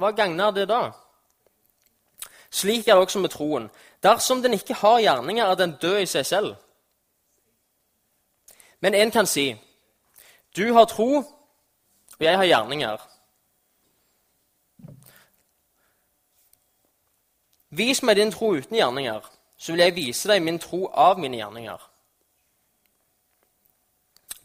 Hva 0.00 0.14
gagner 0.16 0.54
det 0.56 0.64
da? 0.70 0.94
Slik 2.50 2.88
er 2.88 2.94
det 2.94 3.02
også 3.02 3.20
med 3.20 3.34
troen. 3.34 3.68
Dersom 4.02 4.42
den 4.42 4.56
ikke 4.56 4.74
har 4.80 5.00
gjerninger, 5.00 5.44
er 5.44 5.54
den 5.54 5.76
død 5.82 6.00
i 6.00 6.06
seg 6.06 6.26
selv. 6.26 6.54
Men 8.80 8.94
en 8.94 9.10
kan 9.10 9.26
si, 9.26 9.60
'Du 10.56 10.72
har 10.72 10.84
tro, 10.84 11.16
og 11.16 12.20
jeg 12.20 12.36
har 12.36 12.44
gjerninger.' 12.44 13.00
Vis 17.70 18.02
meg 18.02 18.16
din 18.16 18.32
tro 18.32 18.54
uten 18.54 18.76
gjerninger, 18.76 19.20
så 19.58 19.72
vil 19.72 19.80
jeg 19.80 19.94
vise 19.94 20.28
deg 20.28 20.42
min 20.42 20.58
tro 20.58 20.86
av 20.92 21.18
mine 21.18 21.36
gjerninger. 21.36 21.90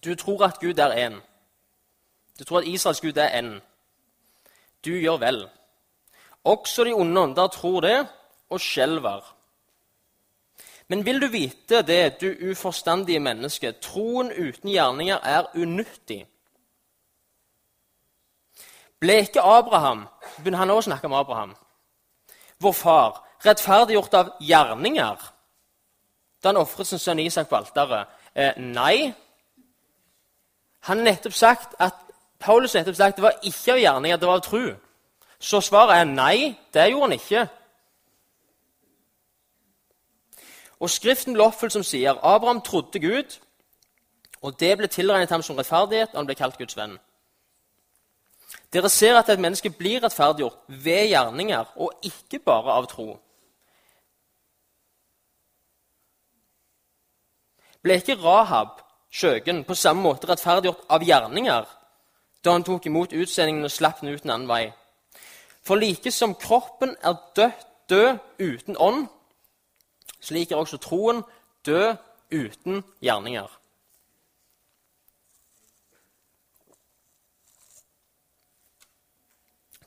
Du 0.04 0.16
tror 0.16 0.46
at 0.46 0.60
Gud 0.60 0.78
er 0.80 1.08
én. 1.08 1.20
Du 2.40 2.44
tror 2.44 2.60
at 2.60 2.68
Israels 2.68 3.02
Gud 3.02 3.18
er 3.18 3.42
én. 3.42 3.60
Du 4.86 4.92
gjør 4.92 5.18
vel. 5.18 5.50
Også 6.44 6.84
de 6.84 6.94
onde 6.94 7.22
ånder 7.22 7.48
tror 7.48 7.82
det 7.82 8.08
og 8.50 8.60
skjelver. 8.60 9.36
Men 10.88 11.06
vil 11.06 11.22
du 11.22 11.28
vite 11.28 11.82
det, 11.82 12.22
du 12.22 12.52
uforstandige 12.52 13.20
menneske, 13.20 13.72
troen 13.72 14.32
uten 14.32 14.70
gjerninger 14.70 15.20
er 15.24 15.52
unyttig. 15.56 16.24
Ble 19.00 19.20
ikke 19.22 19.42
Abraham 19.42 20.08
begynner 20.38 20.64
han 20.64 20.72
også 20.74 20.90
å 20.90 20.92
snakke 20.92 21.08
om 21.10 21.16
Abraham, 21.20 21.52
vår 22.60 22.76
far, 22.76 23.20
rettferdiggjort 23.46 24.18
av 24.20 24.32
gjerninger 24.44 25.28
da 26.40 26.54
han 26.54 26.60
ofret 26.62 26.88
sin 26.88 27.02
sønn 27.02 27.20
Isak 27.20 27.50
på 27.50 27.58
alteret? 27.58 28.08
Eh, 28.32 28.56
nei. 28.64 29.12
Han 30.90 30.98
har 30.98 31.06
nettopp 31.06 31.34
sagt 31.34 31.76
at 31.80 31.94
Paulus 32.40 32.74
nettopp 32.74 32.96
sagt 32.98 33.20
det 33.20 33.24
var 33.24 33.36
ikke 33.46 33.76
av 33.76 33.78
gjerninger, 33.78 34.18
det 34.18 34.28
var 34.28 34.40
av 34.40 34.42
tro. 34.42 34.62
Så 35.40 35.60
svaret 35.62 36.00
er 36.00 36.08
nei, 36.10 36.56
det 36.74 36.88
gjorde 36.90 37.06
han 37.06 37.14
ikke. 37.14 37.44
Og 40.80 40.90
Skriften 40.90 41.38
ble 41.38 41.46
oppfylt 41.46 41.76
som 41.78 41.86
sier 41.86 42.18
Abraham 42.26 42.64
trodde 42.66 43.04
Gud, 43.04 43.38
og 44.42 44.58
det 44.60 44.72
ble 44.80 44.90
tilregnet 44.90 45.30
ham 45.30 45.46
som 45.46 45.62
rettferdighet, 45.62 46.10
og 46.16 46.24
han 46.24 46.32
ble 46.32 46.40
kalt 46.42 46.58
Guds 46.58 46.78
venn. 46.80 46.98
Dere 48.74 48.90
ser 48.90 49.22
at 49.22 49.30
et 49.30 49.46
menneske 49.46 49.70
blir 49.70 50.02
rettferdiggjort 50.02 50.58
ved 50.68 51.14
gjerninger, 51.14 51.70
og 51.78 52.02
ikke 52.02 52.42
bare 52.42 52.82
av 52.82 52.90
tro. 52.90 53.12
Ble 57.86 58.02
ikke 58.02 58.18
Rahab, 58.26 58.89
skjøgen, 59.10 59.64
på 59.66 59.76
samme 59.76 60.04
måte 60.06 60.30
rettferdiggjort 60.30 60.86
av 60.90 61.04
gjerninger 61.04 61.76
da 62.46 62.54
han 62.56 62.64
tok 62.64 62.86
imot 62.88 63.14
utsendingen 63.14 63.68
og 63.68 63.74
slapp 63.74 64.00
den 64.02 64.14
ut 64.14 64.24
en 64.24 64.36
annen 64.36 64.48
vei? 64.48 64.64
For 65.66 65.76
like 65.76 66.12
som 66.12 66.36
kroppen 66.40 66.96
er 67.04 67.18
død, 67.36 67.66
død 67.90 68.20
uten 68.40 68.78
ånd, 68.80 69.08
slik 70.22 70.52
er 70.52 70.62
også 70.62 70.80
troen 70.80 71.24
død 71.66 71.98
uten 72.32 72.84
gjerninger. 73.02 73.50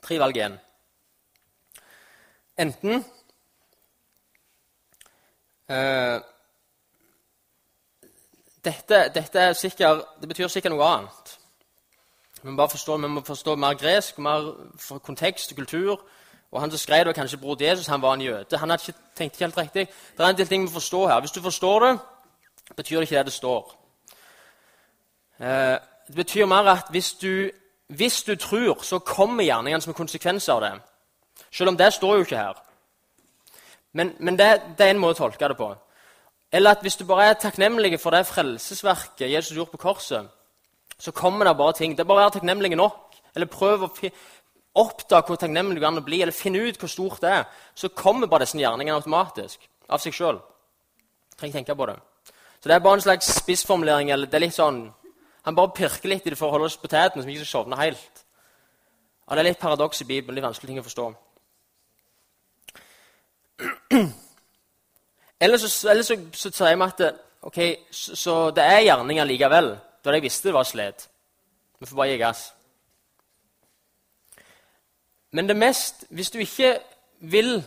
Tre 0.03 0.19
valg 0.19 0.35
igjen. 0.35 0.59
Enten 2.59 2.99
uh, 5.71 6.19
dette, 8.65 9.11
dette 9.15 9.53
sikker, 9.53 10.01
det 10.21 10.27
betyr 10.27 10.47
sikkert 10.47 10.73
noe 10.73 10.87
annet. 10.87 11.37
Vi 12.43 12.51
må, 12.51 12.67
forstå, 12.67 12.97
vi 12.97 13.07
må 13.07 13.21
forstå 13.23 13.55
mer 13.55 13.73
gresk, 13.79 14.17
mer 14.19 14.51
kontekst 15.03 15.51
og 15.51 15.57
kultur. 15.57 16.01
Og 16.51 16.61
Han 16.61 16.71
som 16.71 16.77
skrev 16.77 17.05
det, 17.05 17.15
kanskje 17.15 17.37
bror 17.37 17.57
Jesus, 17.59 17.87
han 17.87 18.01
var 18.01 18.13
en 18.13 18.21
jøde. 18.21 18.57
Han 18.57 18.69
hadde 18.69 18.83
ikke 18.87 18.99
tenkt 19.15 19.35
ikke 19.35 19.45
helt 19.45 19.57
riktig. 19.57 19.87
Det 20.17 20.25
er 20.25 20.29
en 20.29 20.37
del 20.37 20.47
ting 20.47 20.67
vi 20.67 20.73
forstår 20.73 21.07
her. 21.09 21.19
Hvis 21.19 21.31
du 21.31 21.41
forstår 21.41 21.79
det, 21.79 21.99
betyr 22.75 22.95
det 22.95 23.01
ikke 23.01 23.17
det 23.17 23.25
det 23.25 23.33
står. 23.33 23.75
Eh, 25.39 25.77
det 26.07 26.15
betyr 26.15 26.45
mer 26.45 26.67
at 26.69 26.85
hvis 26.89 27.13
du, 27.13 27.49
hvis 27.87 28.23
du 28.23 28.35
tror, 28.35 28.83
så 28.83 28.99
kommer 28.99 29.43
gjerningene 29.43 29.81
som 29.81 29.89
en 29.89 29.97
konsekvens 29.97 30.49
av 30.49 30.61
det. 30.61 30.73
Selv 31.51 31.69
om 31.69 31.77
det 31.77 31.93
står 31.93 32.15
jo 32.15 32.21
ikke 32.21 32.37
her. 32.37 32.53
Men, 33.93 34.15
men 34.19 34.39
det, 34.39 34.61
det, 34.77 34.85
er 34.85 34.91
en 34.91 35.01
måte 35.01 35.21
å 35.21 35.27
tolke 35.27 35.47
det 35.47 35.57
på. 35.57 35.73
Eller 36.53 36.75
at 36.75 36.81
hvis 36.85 36.95
du 36.95 37.05
bare 37.09 37.31
er 37.31 37.39
takknemlig 37.41 37.97
for 37.99 38.13
det 38.13 38.27
frelsesverket 38.29 39.31
Jesus 39.31 39.55
gjorde 39.55 39.73
på 39.73 39.77
korset, 39.87 40.27
så 40.99 41.11
kommer 41.11 41.47
det 41.47 41.57
bare 41.57 41.73
ting. 41.73 41.97
Det 41.97 42.03
er 42.03 42.07
bare 42.07 42.21
å 42.21 42.25
være 42.27 42.35
takknemlig 42.37 42.75
nok. 42.77 43.15
Eller 43.35 43.49
prøv 43.49 43.87
å 43.87 43.89
oppdage 44.83 45.27
hvor 45.27 45.39
takknemlig 45.41 45.79
du 45.79 45.81
kan 45.81 45.97
bli, 46.05 46.21
eller 46.21 46.33
finne 46.33 46.61
ut 46.61 46.77
hvor 46.77 46.89
stort 46.89 47.21
det 47.21 47.31
er, 47.39 47.43
så 47.75 47.89
kommer 47.89 48.29
bare 48.29 48.45
disse 48.45 48.57
gjerningene 48.61 48.97
automatisk 48.99 49.65
av 49.89 50.01
seg 50.01 50.13
sjøl. 50.13 50.39
Trenger 51.37 51.49
ikke 51.49 51.59
tenke 51.59 51.77
på 51.77 51.89
det. 51.89 51.97
Så 52.61 52.69
det 52.69 52.75
er 52.75 52.85
bare 52.85 52.99
en 52.99 53.07
slags 53.07 53.33
spissformulering. 53.41 54.11
eller 54.11 54.27
det 54.27 54.37
er 54.37 54.45
litt 54.45 54.55
sånn, 54.55 54.93
Han 55.45 55.55
bare 55.55 55.73
pirker 55.75 56.07
litt 56.07 56.27
i 56.27 56.29
det 56.29 56.37
for 56.37 56.47
å 56.47 56.51
holde 56.51 56.65
oss 56.65 56.77
på 56.77 56.87
teten, 56.87 57.21
så 57.21 57.27
vi 57.27 57.33
ikke 57.35 57.45
sovner 57.45 57.77
helt. 57.77 58.23
Og 59.27 59.35
Det 59.35 59.39
er 59.39 59.43
litt 59.49 59.59
paradoks 59.59 60.01
i 60.01 60.05
Bibelen. 60.05 60.35
Litt 60.35 60.45
vanskelig 60.45 60.67
ting 60.67 60.79
å 60.79 60.83
forstå. 60.83 61.13
Eller 65.43 65.57
så, 65.57 65.89
eller 65.89 66.03
så, 66.07 66.15
så 66.31 66.51
sier 66.55 66.77
vi 66.79 66.85
at 66.85 67.01
ok, 67.43 67.57
så, 67.91 68.15
så 68.15 68.35
det 68.55 68.63
er 68.63 68.85
gjerninger 68.85 69.27
likevel. 69.27 69.73
Da 69.75 70.09
hadde 70.09 70.21
jeg 70.21 70.27
visste 70.29 70.47
det 70.47 70.55
var 70.55 70.67
slet. 70.67 71.07
Vi 71.79 71.89
får 71.89 71.99
bare 71.99 72.13
gi 72.13 72.19
gass. 72.21 72.43
Men 75.33 75.49
det 75.49 75.57
mest 75.57 76.05
Hvis 76.09 76.31
du 76.31 76.39
ikke 76.39 76.77
vil 77.19 77.63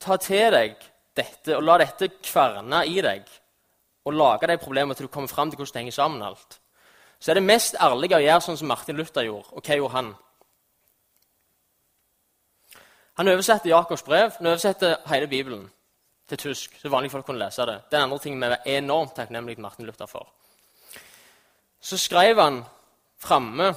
ta 0.00 0.16
til 0.22 0.52
deg 0.52 0.76
dette 1.16 1.56
og 1.56 1.64
la 1.64 1.78
dette 1.80 2.10
kverne 2.20 2.84
i 2.86 3.00
deg 3.00 3.26
og 4.06 4.14
lage 4.14 4.46
de 4.46 4.58
problemene 4.60 4.94
til 4.94 5.08
du 5.08 5.10
kommer 5.10 5.28
fram 5.28 5.50
til 5.50 5.56
hvordan 5.56 5.72
det 5.72 5.80
henger 5.80 5.92
sammen 5.92 6.22
alt, 6.22 6.60
så 7.18 7.30
er 7.30 7.40
det 7.40 7.42
mest 7.42 7.78
ærlige 7.80 8.18
å 8.18 8.22
gjøre 8.22 8.44
sånn 8.44 8.58
som 8.60 8.68
Martin 8.68 8.98
Luther 9.00 9.24
gjorde. 9.24 9.48
Og 9.56 9.64
hva 9.64 9.78
gjorde 9.80 9.96
han? 9.96 10.12
Han 13.16 13.32
oversetter 13.32 13.72
Jakobs 13.72 14.04
brev, 14.04 14.36
han 14.36 14.46
oversetter 14.52 15.00
hele 15.08 15.26
Bibelen 15.26 15.64
til 16.28 16.38
tysk, 16.38 16.78
så 16.82 16.88
vanlige 16.88 17.10
folk 17.10 17.26
kunne 17.26 17.38
lese 17.38 17.66
det. 17.66 17.80
Er 17.92 18.02
andre 18.02 18.18
ting 18.18 18.38
vi 18.40 18.46
er 18.46 18.78
enormt 18.78 19.14
takknemlige 19.16 19.60
Martin 19.60 19.86
Luther 19.86 20.06
for. 20.06 20.28
Så 21.80 21.98
skrev 21.98 22.40
han 22.42 22.64
framme 23.18 23.74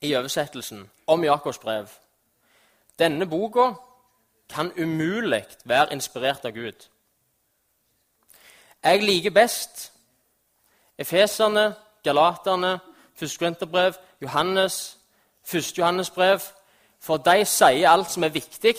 i 0.00 0.16
oversettelsen 0.16 0.90
om 1.06 1.24
Jakobs 1.24 1.58
brev 1.58 1.88
denne 2.98 3.26
boka 3.26 3.72
kan 4.48 4.72
umulig 4.78 5.44
være 5.64 5.92
inspirert 5.92 6.44
av 6.44 6.52
Gud. 6.52 6.88
Jeg 8.84 9.02
liker 9.02 9.30
best 9.30 9.92
Efeserne, 10.98 11.74
Galaterne, 12.04 12.80
1. 13.22 13.38
Korinterbrev, 13.38 13.94
Johannes, 14.22 14.98
1. 15.54 15.78
Johannesbrev, 15.78 16.40
for 17.00 17.16
de 17.16 17.44
sier 17.46 17.88
alt 17.90 18.10
som 18.10 18.24
er 18.24 18.34
viktig, 18.34 18.74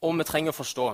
og 0.00 0.18
vi 0.18 0.24
trenger 0.24 0.54
å 0.54 0.56
forstå. 0.56 0.86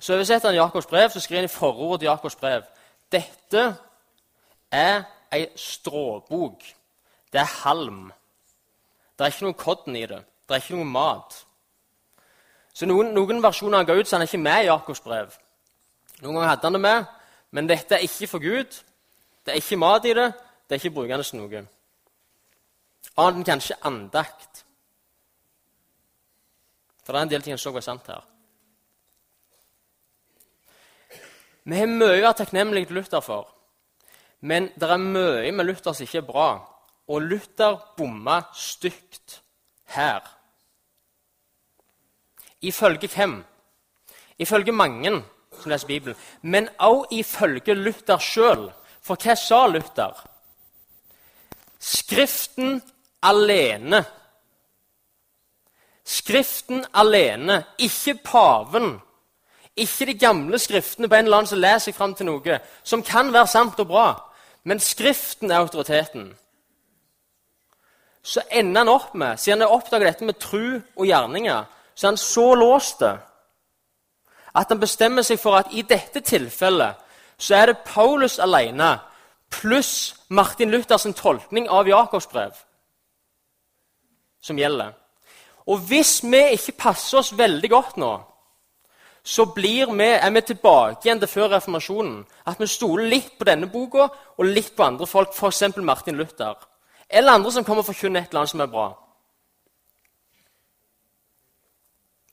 Så 0.00 0.14
oversetter 0.14 0.48
han 0.48 0.56
Jakobs 0.56 0.86
brev, 0.86 1.10
så 1.10 1.20
skriver 1.20 1.42
han 1.42 1.50
i 1.50 1.52
forordet 1.52 2.00
til 2.00 2.06
Jakobs 2.06 2.36
brev 2.36 2.62
dette 3.12 3.62
er 4.70 5.02
ei 5.32 5.46
stråbok. 5.56 6.62
Det 7.32 7.40
er 7.40 7.54
halm. 7.64 8.10
Det 9.18 9.24
er 9.24 9.32
ikke 9.32 9.46
noe 9.46 9.58
kodden 9.58 9.96
i 9.96 10.06
det. 10.06 10.20
Det 10.46 10.54
er 10.54 10.62
ikke 10.62 10.78
noe 10.78 10.90
mat. 10.90 11.38
Så 12.74 12.86
Noen, 12.86 13.10
noen 13.14 13.42
versjoner 13.42 13.82
han 13.82 13.86
ga 13.86 13.98
ut, 13.98 14.08
så 14.08 14.16
han 14.16 14.22
er 14.22 14.30
ikke 14.30 14.42
med 14.42 14.62
i 14.62 14.68
Jakobs 14.70 15.02
brev. 15.04 15.34
Noen 16.20 16.34
ganger 16.34 16.48
hadde 16.48 16.66
han 16.68 16.78
det 16.78 16.80
med, 16.80 17.04
men 17.50 17.68
dette 17.68 17.94
er 17.96 18.06
ikke 18.06 18.30
for 18.30 18.42
Gud. 18.42 18.80
Det 19.44 19.52
er 19.52 19.60
ikke 19.60 19.76
mat 19.76 20.06
i 20.06 20.14
det. 20.14 20.30
Det 20.68 20.76
er 20.76 20.82
ikke 20.82 20.94
brukende 20.94 21.26
til 21.26 21.40
noe. 21.40 21.62
Annet 23.18 23.40
enn 23.40 23.46
kanskje 23.46 23.78
andakt. 23.84 24.64
For 27.04 27.12
det 27.12 27.18
er 27.18 27.26
en 27.26 27.32
del 27.32 27.42
ting 27.42 27.56
han 27.56 27.62
så 27.62 27.74
var 27.74 27.84
sant 27.84 28.06
her. 28.06 28.22
Vi 31.70 31.78
har 31.78 31.86
mye 31.86 32.16
å 32.18 32.22
være 32.24 32.34
takknemlige 32.40 32.88
til 32.90 32.96
Luther 32.98 33.22
for, 33.22 33.46
men 34.42 34.72
det 34.74 34.88
er 34.90 35.02
mye 35.02 35.50
med 35.54 35.68
Luther 35.68 35.94
som 35.94 36.02
ikke 36.02 36.18
er 36.18 36.26
bra. 36.26 36.48
Og 37.10 37.22
Luther 37.22 37.76
bomma 37.98 38.40
stygt 38.54 39.36
her. 39.94 40.24
Ifølge 42.66 43.08
hvem? 43.12 43.36
Ifølge 44.38 44.72
mange 44.72 45.12
som 45.60 45.70
leser 45.70 45.86
Bibelen, 45.86 46.16
men 46.42 46.68
også 46.78 47.06
ifølge 47.20 47.74
Luther 47.74 48.18
sjøl. 48.18 48.66
For 49.02 49.20
hva 49.20 49.36
sa 49.38 49.60
Luther? 49.70 50.16
Skriften 51.78 52.80
alene. 53.22 54.02
Skriften 56.04 56.82
alene, 56.94 57.62
ikke 57.78 58.16
paven, 58.24 58.90
Ikke 59.80 60.06
de 60.06 60.14
gamle 60.18 60.58
skriftene 60.60 61.08
på 61.08 61.16
en 61.16 61.24
eller 61.24 61.40
annen 61.40 61.50
som 61.50 61.60
leser 61.60 61.88
seg 61.88 61.96
fram 61.96 62.14
til 62.14 62.28
noe 62.28 62.58
som 62.84 63.02
kan 63.06 63.32
være 63.32 63.48
sant 63.48 63.80
og 63.80 63.88
bra. 63.88 64.08
Men 64.64 64.80
Skriften 64.80 65.50
er 65.50 65.62
autoriteten. 65.62 66.30
Så 68.22 68.42
ender 68.52 68.84
han 68.84 68.92
opp 68.92 69.14
med, 69.14 69.38
siden 69.40 69.64
han 69.64 69.72
oppdager 69.72 70.10
dette 70.10 70.26
med 70.28 70.36
tru 70.40 70.80
og 70.96 71.06
gjerninger, 71.08 71.64
så 71.94 72.06
er 72.06 72.10
han 72.10 72.20
så 72.20 72.46
låst 72.54 73.02
at 74.50 74.68
han 74.68 74.80
bestemmer 74.80 75.24
seg 75.24 75.40
for 75.40 75.56
at 75.56 75.72
i 75.72 75.82
dette 75.86 76.20
tilfellet 76.20 76.98
så 77.40 77.56
er 77.56 77.70
det 77.70 77.84
Paulus 77.86 78.38
alene 78.38 78.98
pluss 79.50 80.14
Martin 80.28 80.70
Luthers 80.70 81.06
tolkning 81.16 81.68
av 81.68 81.88
Jakobs 81.88 82.28
brev 82.28 82.52
som 84.40 84.58
gjelder. 84.58 84.92
Og 85.68 85.78
hvis 85.88 86.20
vi 86.24 86.40
ikke 86.56 86.78
passer 86.78 87.20
oss 87.20 87.32
veldig 87.36 87.70
godt 87.70 87.98
nå, 88.00 88.12
så 89.22 89.44
vi, 89.54 89.80
er 89.80 90.30
vi 90.30 90.40
tilbake 90.40 91.04
igjen 91.04 91.20
til 91.20 91.28
før 91.28 91.50
reformasjonen. 91.54 92.24
At 92.46 92.60
vi 92.60 92.66
stoler 92.66 93.08
litt 93.08 93.36
på 93.38 93.44
denne 93.44 93.68
boka 93.68 94.08
og 94.08 94.44
litt 94.44 94.72
på 94.76 94.84
andre 94.84 95.06
folk, 95.06 95.34
f.eks. 95.34 95.76
Martin 95.76 96.16
Luther. 96.16 96.56
Eller 97.08 97.32
andre 97.32 97.52
som 97.52 97.64
kommer 97.64 97.84
og 97.84 97.90
forkynner 97.90 98.22
et 98.22 98.30
eller 98.30 98.40
annet 98.40 98.54
som 98.54 98.64
er 98.64 98.72
bra. 98.72 98.88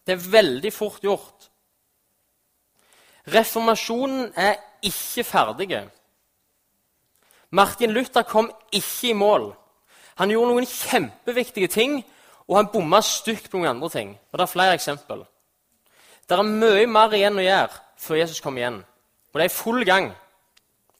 Det 0.08 0.16
er 0.16 0.32
veldig 0.32 0.74
fort 0.74 1.04
gjort. 1.04 1.50
Reformasjonen 3.28 4.32
er 4.40 4.56
ikke 4.88 5.26
ferdig. 5.28 5.82
Martin 7.52 7.92
Luther 7.92 8.24
kom 8.24 8.52
ikke 8.72 9.10
i 9.10 9.14
mål. 9.14 9.50
Han 10.18 10.32
gjorde 10.32 10.54
noen 10.54 10.66
kjempeviktige 10.66 11.68
ting, 11.68 12.00
og 12.48 12.56
han 12.56 12.70
bomma 12.72 13.02
stygt 13.04 13.52
på 13.52 13.60
noen 13.60 13.76
andre 13.76 13.90
ting. 13.90 14.14
Og 14.32 14.40
Det 14.40 14.46
er 14.46 14.54
flere 14.54 14.74
eksempel. 14.74 15.26
Det 16.30 16.38
er 16.38 16.44
mye 16.44 16.88
mer 16.92 17.14
igjen 17.16 17.40
å 17.40 17.46
gjøre 17.46 17.84
før 17.98 18.20
Jesus 18.20 18.42
kommer 18.44 18.62
igjen. 18.62 18.82
Og 19.32 19.40
det 19.40 19.46
er 19.46 19.52
i 19.52 19.56
full 19.56 19.86
gang. 19.86 20.12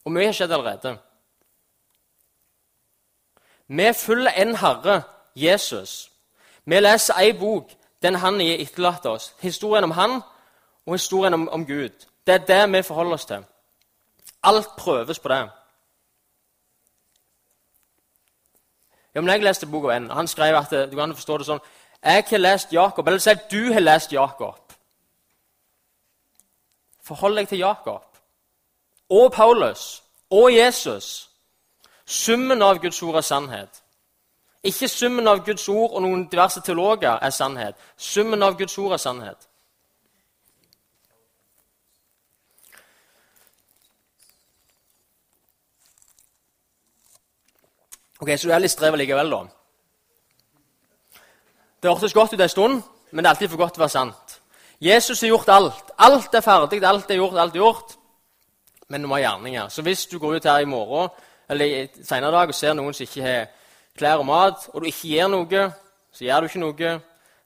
Og 0.04 0.12
mye 0.12 0.30
har 0.30 0.36
skjedd 0.36 0.54
allerede. 0.56 0.94
Vi 3.68 3.92
følger 3.92 4.32
en 4.40 4.56
Herre, 4.56 5.02
Jesus. 5.36 6.10
Vi 6.64 6.80
leser 6.80 7.20
ei 7.20 7.32
bok, 7.36 7.70
den 8.02 8.14
han 8.14 8.40
har 8.40 8.62
etterlatt 8.62 9.06
oss. 9.06 9.34
Historien 9.40 9.84
om 9.84 9.90
han 9.90 10.20
og 10.86 10.94
historien 10.94 11.34
om, 11.34 11.48
om 11.48 11.66
Gud. 11.66 12.06
Det 12.26 12.34
er 12.34 12.46
det 12.46 12.72
vi 12.72 12.82
forholder 12.82 13.12
oss 13.12 13.24
til. 13.24 13.44
Alt 14.42 14.68
prøves 14.78 15.18
på 15.18 15.28
det. 15.28 15.48
Ja, 19.14 19.20
men 19.20 19.28
Jeg 19.28 19.42
leste 19.42 19.66
boka 19.66 19.96
en. 19.96 20.10
Han 20.10 20.28
skrev 20.28 20.56
at 20.56 20.70
du 20.70 20.96
kan 20.96 21.14
forstå 21.14 21.38
det 21.38 21.46
sånn 21.46 21.60
Jeg 22.04 22.24
har 22.30 22.38
lest 22.38 22.72
Jakob. 22.72 23.08
Eller 23.08 23.18
si 23.18 23.34
du 23.50 23.72
har 23.72 23.80
lest 23.80 24.12
Jakob. 24.12 24.67
Forhold 27.08 27.36
deg 27.36 27.48
til 27.48 27.58
Jakob 27.58 28.04
og 29.08 29.32
Paulus 29.32 30.02
og 30.30 30.52
Jesus. 30.54 31.30
Summen 32.04 32.62
av 32.62 32.80
Guds 32.82 33.02
ord 33.02 33.16
er 33.16 33.24
sannhet. 33.24 33.82
Ikke 34.64 34.88
summen 34.88 35.28
av 35.28 35.40
Guds 35.46 35.68
ord 35.68 35.94
og 35.96 36.02
noen 36.04 36.26
diverse 36.28 36.60
teologer 36.60 37.16
er 37.22 37.30
sannhet. 37.32 37.76
Summen 37.96 38.42
av 38.42 38.58
Guds 38.58 38.76
ord 38.78 38.92
er 38.92 39.00
sannhet. 39.00 39.48
Ok, 48.20 48.28
Så 48.36 48.48
du 48.48 48.52
er 48.52 48.58
litt 48.58 48.74
strev 48.74 48.96
likevel, 48.96 49.30
da? 49.30 49.44
Det 51.82 51.90
hørtes 51.90 52.12
godt 52.12 52.32
ut 52.32 52.40
en 52.40 52.48
stund, 52.48 52.82
men 53.12 53.24
det 53.24 53.28
er 53.28 53.30
alltid 53.36 53.48
for 53.48 53.62
godt 53.62 53.76
til 53.76 53.80
å 53.80 53.86
være 53.86 53.94
sant. 53.94 54.40
Jesus 54.80 55.20
har 55.20 55.28
gjort 55.28 55.48
alt. 55.54 55.87
Alt 55.98 56.34
er 56.34 56.44
ferdig, 56.44 56.78
alt 56.86 57.10
er 57.10 57.18
gjort, 57.18 57.38
alt 57.38 57.56
er 57.56 57.58
gjort. 57.58 57.96
Men 58.88 59.02
du 59.02 59.08
må 59.10 59.18
ha 59.18 59.24
gjerninger. 59.24 59.68
Så 59.68 59.82
hvis 59.82 60.06
du 60.06 60.18
går 60.18 60.36
ut 60.38 60.44
her 60.46 60.62
i 60.62 60.68
morgen 60.68 61.08
eller 61.50 61.88
senere 62.04 62.30
dag 62.32 62.50
og 62.52 62.54
ser 62.54 62.76
noen 62.76 62.94
som 62.94 63.04
ikke 63.04 63.24
har 63.24 63.48
klær 63.98 64.20
og 64.22 64.28
mat, 64.28 64.68
og 64.72 64.82
du 64.82 64.86
ikke 64.86 65.08
gjør 65.10 65.30
noe, 65.32 65.64
så 66.12 66.24
gjør 66.24 66.44
du 66.44 66.48
ikke 66.48 66.62
noe. 66.62 66.92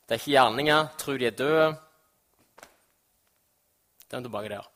Det 0.02 0.14
er 0.14 0.20
ikke 0.20 0.34
gjerninger. 0.34 0.90
Tror 0.98 1.18
de 1.18 1.26
er 1.26 1.38
døde. 1.38 1.68
Den 4.10 4.26
tilbake 4.26 4.52
der. 4.52 4.68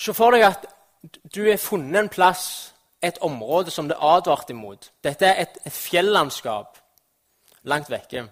Se 0.00 0.14
for 0.16 0.36
deg 0.36 0.44
at 0.48 0.68
du 1.34 1.42
har 1.48 1.56
funnet 1.60 2.02
en 2.02 2.12
plass, 2.12 2.44
et 3.02 3.16
område 3.24 3.72
som 3.72 3.88
det 3.88 3.96
er 3.96 4.04
advart 4.04 4.50
imot. 4.52 4.90
Dette 5.04 5.24
er 5.24 5.42
et, 5.46 5.58
et 5.64 5.72
fjellandskap 5.72 6.79
langt 7.64 7.90
vekke. 7.90 8.28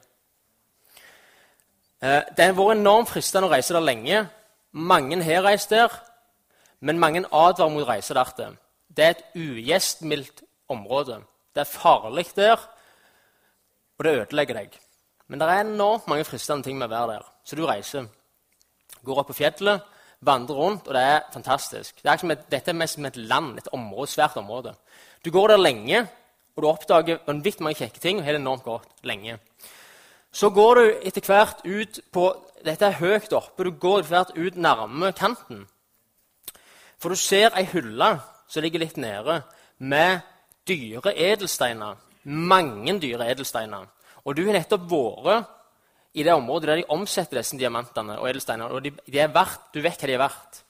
Eh, 2.03 2.23
det 2.37 2.45
har 2.45 2.55
vært 2.55 2.79
enormt 2.79 3.11
fristende 3.11 3.49
å 3.49 3.53
reise 3.53 3.75
der 3.75 3.85
lenge. 3.85 4.25
Mange 4.73 5.23
har 5.25 5.43
reist 5.43 5.71
der, 5.71 5.93
men 6.81 7.01
mange 7.01 7.25
advarer 7.25 7.73
mot 7.73 7.83
å 7.83 7.91
reise 7.91 8.14
der. 8.14 8.57
Det 8.88 9.05
er 9.05 9.17
et 9.17 9.25
ugjestmildt 9.35 10.43
område. 10.69 11.23
Det 11.55 11.64
er 11.64 11.73
farlig 11.73 12.29
der, 12.37 12.61
og 13.99 14.05
det 14.05 14.14
ødelegger 14.21 14.55
deg. 14.55 14.79
Men 15.29 15.41
det 15.41 15.49
er 15.49 15.64
enormt 15.64 16.07
mange 16.09 16.25
fristende 16.25 16.64
ting 16.64 16.79
med 16.79 16.88
å 16.88 16.95
være 16.95 17.17
der. 17.17 17.27
Så 17.45 17.57
du 17.57 17.67
reiser. 17.67 18.07
Går 19.05 19.21
opp 19.21 19.29
på 19.33 19.37
fjellet, 19.41 19.83
vandrer 20.25 20.57
rundt, 20.57 20.87
og 20.88 20.95
det 20.95 21.03
er 21.03 21.27
fantastisk. 21.33 22.03
Det 22.03 22.11
er 22.11 22.25
et, 22.33 22.47
dette 22.51 22.73
er 22.73 22.79
mest 22.79 22.97
som 22.97 23.07
et 23.07 23.17
land, 23.17 23.59
et 23.59 23.69
område, 23.73 24.11
svært 24.11 24.38
område. 24.41 24.75
Du 25.25 25.31
går 25.31 25.53
der 25.53 25.61
lenge, 25.61 26.07
og 26.59 26.64
du 26.64 26.66
oppdager 26.73 27.21
vanvittig 27.23 27.62
mange 27.62 27.79
kjekke 27.79 28.01
ting 28.03 28.18
og 28.18 28.25
har 28.27 28.35
det 28.35 28.40
enormt 28.42 28.64
godt 28.66 29.05
lenge. 29.07 29.37
Så 30.35 30.51
går 30.51 30.75
du 30.75 30.87
etter 31.07 31.23
hvert 31.23 31.62
ut 31.62 32.01
på 32.12 32.25
Dette 32.66 32.88
er 32.88 32.97
høyt 32.99 33.31
oppe. 33.38 33.62
Du 33.62 33.71
går 33.71 34.01
etter 34.01 34.11
hvert 34.11 34.33
ut 34.35 34.57
nærme 34.59 35.12
kanten. 35.14 35.61
For 36.99 37.14
du 37.14 37.16
ser 37.16 37.55
ei 37.55 37.62
hylle 37.71 38.09
som 38.51 38.64
ligger 38.64 38.83
litt 38.83 38.97
nede, 38.99 39.44
med 39.79 40.25
dyre 40.66 41.12
edelsteiner. 41.14 41.94
Mange 42.25 42.97
dyre 42.99 43.29
edelsteiner. 43.31 43.87
Og 44.27 44.35
du 44.35 44.42
har 44.49 44.59
nettopp 44.59 44.90
vært 44.90 45.55
i 46.18 46.25
det 46.27 46.35
området 46.35 46.73
der 46.73 46.81
de 46.81 46.90
omsetter 46.90 47.38
disse 47.38 47.55
diamantene 47.61 48.18
og 48.18 48.27
edelsteinene. 48.33 48.73
Og 48.75 48.83
de, 48.83 48.90
de 49.07 49.23
er 49.23 49.31
verdt, 49.31 49.71
du 49.71 49.79
vet 49.85 50.03
hva 50.03 50.11
de 50.11 50.18
er 50.18 50.25
verdt. 50.27 50.64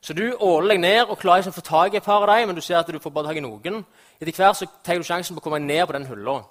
Så 0.00 0.14
du 0.16 0.30
åler 0.40 0.76
deg 0.76 0.80
ned 0.80 1.10
og 1.10 1.18
klarer 1.20 1.42
ikke 1.42 1.52
å 1.52 1.58
få 1.58 1.66
tak 1.66 1.94
i 1.94 1.98
et 1.98 2.06
par 2.06 2.22
av 2.22 2.30
dem, 2.30 2.48
men 2.48 2.56
du 2.56 2.62
ser 2.64 2.78
at 2.78 2.88
du 2.88 3.00
får 3.02 3.12
bare 3.12 3.32
tak 3.32 3.40
i 3.40 3.44
noen. 3.44 3.82
Etter 4.20 4.36
hvert 4.36 4.56
så 4.56 4.66
tar 4.84 5.00
du 5.00 5.06
sjansen 5.06 5.36
på 5.36 5.40
å 5.40 5.46
komme 5.48 5.62
ned 5.64 5.86
på 5.88 5.96
den 5.96 6.06
hylla. 6.06 6.42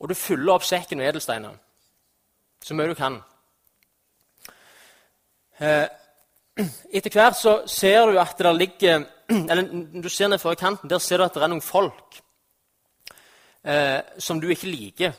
Og 0.00 0.08
du 0.08 0.14
fyller 0.14 0.54
opp 0.54 0.64
sekken 0.64 1.00
med 1.00 1.10
edelsteiner 1.10 1.58
så 2.60 2.74
mye 2.76 2.90
du 2.90 2.94
kan. 2.94 3.16
Eh, 5.58 5.86
etter 6.92 7.14
hvert 7.14 7.38
så 7.38 7.54
ser 7.68 8.10
du 8.10 8.20
at 8.20 8.38
det 8.38 8.52
ligger 8.56 9.06
Eller 9.50 9.62
du 10.02 10.08
ser 10.08 10.28
ned 10.28 10.40
fra 10.42 10.54
kanten, 10.54 10.90
der 10.90 10.98
ser 10.98 11.20
du 11.20 11.24
at 11.24 11.34
det 11.34 11.42
er 11.44 11.50
noen 11.52 11.62
folk 11.62 12.16
eh, 13.62 14.00
som 14.18 14.40
du 14.42 14.48
ikke 14.50 14.66
liker. 14.66 15.12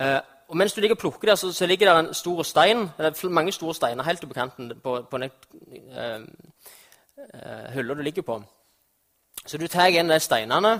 Eh, 0.00 0.20
og 0.48 0.56
Mens 0.56 0.72
du 0.72 0.80
ligger 0.80 0.96
og 0.96 1.02
plukker 1.02 1.28
der, 1.28 1.34
så, 1.34 1.52
så, 1.52 1.66
ligger 1.66 1.92
det 1.92 1.98
en 1.98 2.14
stor 2.14 2.42
stein, 2.42 2.88
eller 2.98 3.28
mange 3.28 3.52
store 3.52 3.74
steiner 3.74 4.04
helt 4.04 4.24
på 4.24 4.34
kanten 4.34 4.72
på, 4.82 5.02
på 5.10 5.18
den 5.18 5.30
eh, 5.92 6.20
eh, 7.34 7.68
hylla 7.74 7.94
du 7.94 8.02
ligger 8.02 8.22
på. 8.22 8.40
Så 9.46 9.58
du 9.58 9.66
tar 9.68 9.88
en 9.88 10.10
av 10.10 10.18
de 10.18 10.24
steinene, 10.24 10.72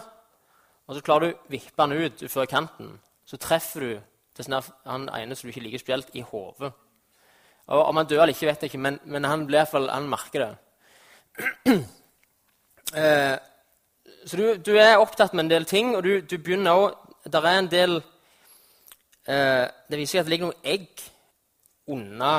og 0.86 0.96
så 0.96 1.02
klarer 1.04 1.30
du 1.30 1.34
å 1.34 1.52
vippe 1.52 1.86
den 1.86 2.04
ut 2.04 2.24
før 2.30 2.48
kanten. 2.50 2.94
Så 3.24 3.38
treffer 3.40 3.80
du 3.86 3.98
sånn 4.40 4.56
han 4.88 5.08
ene 5.12 5.36
som 5.36 5.46
du 5.46 5.52
ikke 5.52 5.64
liker 5.66 5.82
spesielt, 5.82 6.14
i 6.16 6.22
hodet. 6.24 6.72
Om 7.70 8.00
han 8.00 8.08
dør 8.08 8.22
eller 8.22 8.34
ikke, 8.34 8.48
vet 8.48 8.64
jeg 8.64 8.72
ikke, 8.72 8.82
men, 8.82 8.96
men 9.04 9.26
han, 9.28 9.44
blir 9.46 9.68
han 9.90 10.08
merker 10.10 10.46
det. 10.46 10.52
eh, 13.00 13.36
så 14.26 14.36
du, 14.36 14.46
du, 14.64 14.72
er 14.76 14.98
opptatt 14.98 15.34
med 15.34 15.44
en 15.44 15.52
del 15.52 15.68
ting, 15.68 15.92
og 15.96 16.02
du, 16.04 16.20
du 16.20 16.38
begynner 16.38 16.76
òg 16.76 16.96
Det 17.28 17.36
er 17.36 17.58
en 17.58 17.68
del 17.68 18.00
Eh, 19.30 19.66
det 19.90 19.98
viser 20.00 20.16
seg 20.16 20.22
at 20.22 20.28
det 20.28 20.32
ligger 20.32 20.48
noen 20.48 20.64
egg 20.64 21.02
unna 21.92 22.32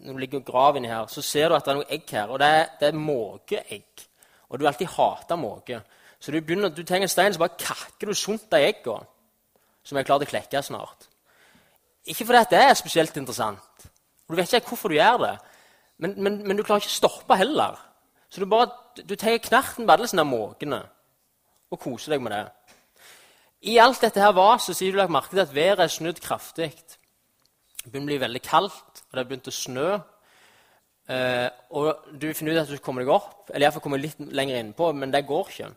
Når 0.00 0.14
du 0.14 0.20
ligger 0.22 0.40
og 0.40 0.46
graver 0.46 0.78
inni 0.78 0.88
her, 0.88 1.08
så 1.12 1.22
ser 1.24 1.50
du 1.50 1.56
at 1.56 1.66
det 1.66 1.72
er 1.72 1.76
noen 1.76 1.90
egg 1.92 2.12
her. 2.14 2.30
Og 2.32 2.38
det 2.40 2.46
er, 2.48 2.68
det 2.80 2.86
er 2.88 2.96
måkeegg. 2.96 4.04
Og 4.50 4.58
du 4.58 4.66
alltid 4.66 4.90
hater 4.96 5.38
måke. 5.38 5.80
Så 6.20 6.32
du, 6.32 6.40
begynner, 6.40 6.68
du 6.68 6.82
trenger 6.84 7.06
en 7.08 7.12
stein, 7.12 7.32
så 7.32 7.40
bare 7.40 7.58
kakker 7.58 8.10
du 8.10 8.14
sunt 8.18 8.52
av 8.52 8.66
eggene 8.66 9.06
som 9.86 9.96
er 9.96 10.04
klare 10.04 10.24
til 10.24 10.28
å 10.28 10.32
klekke 10.34 10.62
snart. 10.62 11.06
Ikke 12.10 12.26
fordi 12.28 12.42
det 12.52 12.60
er 12.60 12.74
spesielt 12.76 13.16
interessant. 13.16 13.86
Og 14.28 14.34
Du 14.34 14.38
vet 14.38 14.52
ikke 14.52 14.74
hvorfor 14.74 14.92
du 14.92 14.98
gjør 14.98 15.22
det, 15.24 15.36
men, 15.98 16.14
men, 16.22 16.36
men 16.46 16.56
du 16.56 16.62
klarer 16.62 16.84
ikke 16.84 16.92
å 16.92 16.98
stoppe 16.98 17.38
heller. 17.40 17.78
Så 18.30 18.40
du 18.40 18.46
bare, 18.46 18.70
du 19.02 19.16
tar 19.18 19.40
knerten 19.42 19.86
på 19.86 19.94
alle 19.94 20.08
sånne 20.08 20.26
måkene 20.28 20.80
og 21.70 21.80
koser 21.82 22.14
deg 22.14 22.22
med 22.22 22.34
det. 22.34 22.44
I 23.70 23.76
alt 23.82 24.00
dette 24.00 24.22
her 24.22 24.32
var, 24.32 24.60
så 24.62 24.74
sier 24.76 24.94
du 24.94 25.00
lagt 25.00 25.12
merke 25.12 25.34
til 25.34 25.42
at 25.42 25.54
været 25.54 25.82
er 25.84 25.92
snudd 25.92 26.20
kraftig. 26.24 26.70
Det 26.70 27.90
begynner 27.90 28.06
å 28.06 28.12
bli 28.12 28.22
veldig 28.22 28.42
kaldt, 28.44 29.02
og 29.02 29.12
det 29.12 29.20
har 29.20 29.28
begynt 29.28 29.50
å 29.50 29.54
snø. 29.54 29.88
Eh, 31.10 31.48
og 31.74 32.10
du 32.14 32.28
finner 32.36 32.54
ut 32.54 32.62
at 32.62 32.70
du 32.70 32.78
kommer 32.82 33.02
deg 33.02 33.10
opp, 33.10 33.48
eller 33.50 33.66
iallfall 33.66 33.82
kommer 33.82 34.02
litt 34.02 34.20
lenger 34.20 34.60
innpå, 34.60 34.92
men 34.94 35.10
det 35.10 35.26
går 35.26 35.48
ikke. 35.50 35.70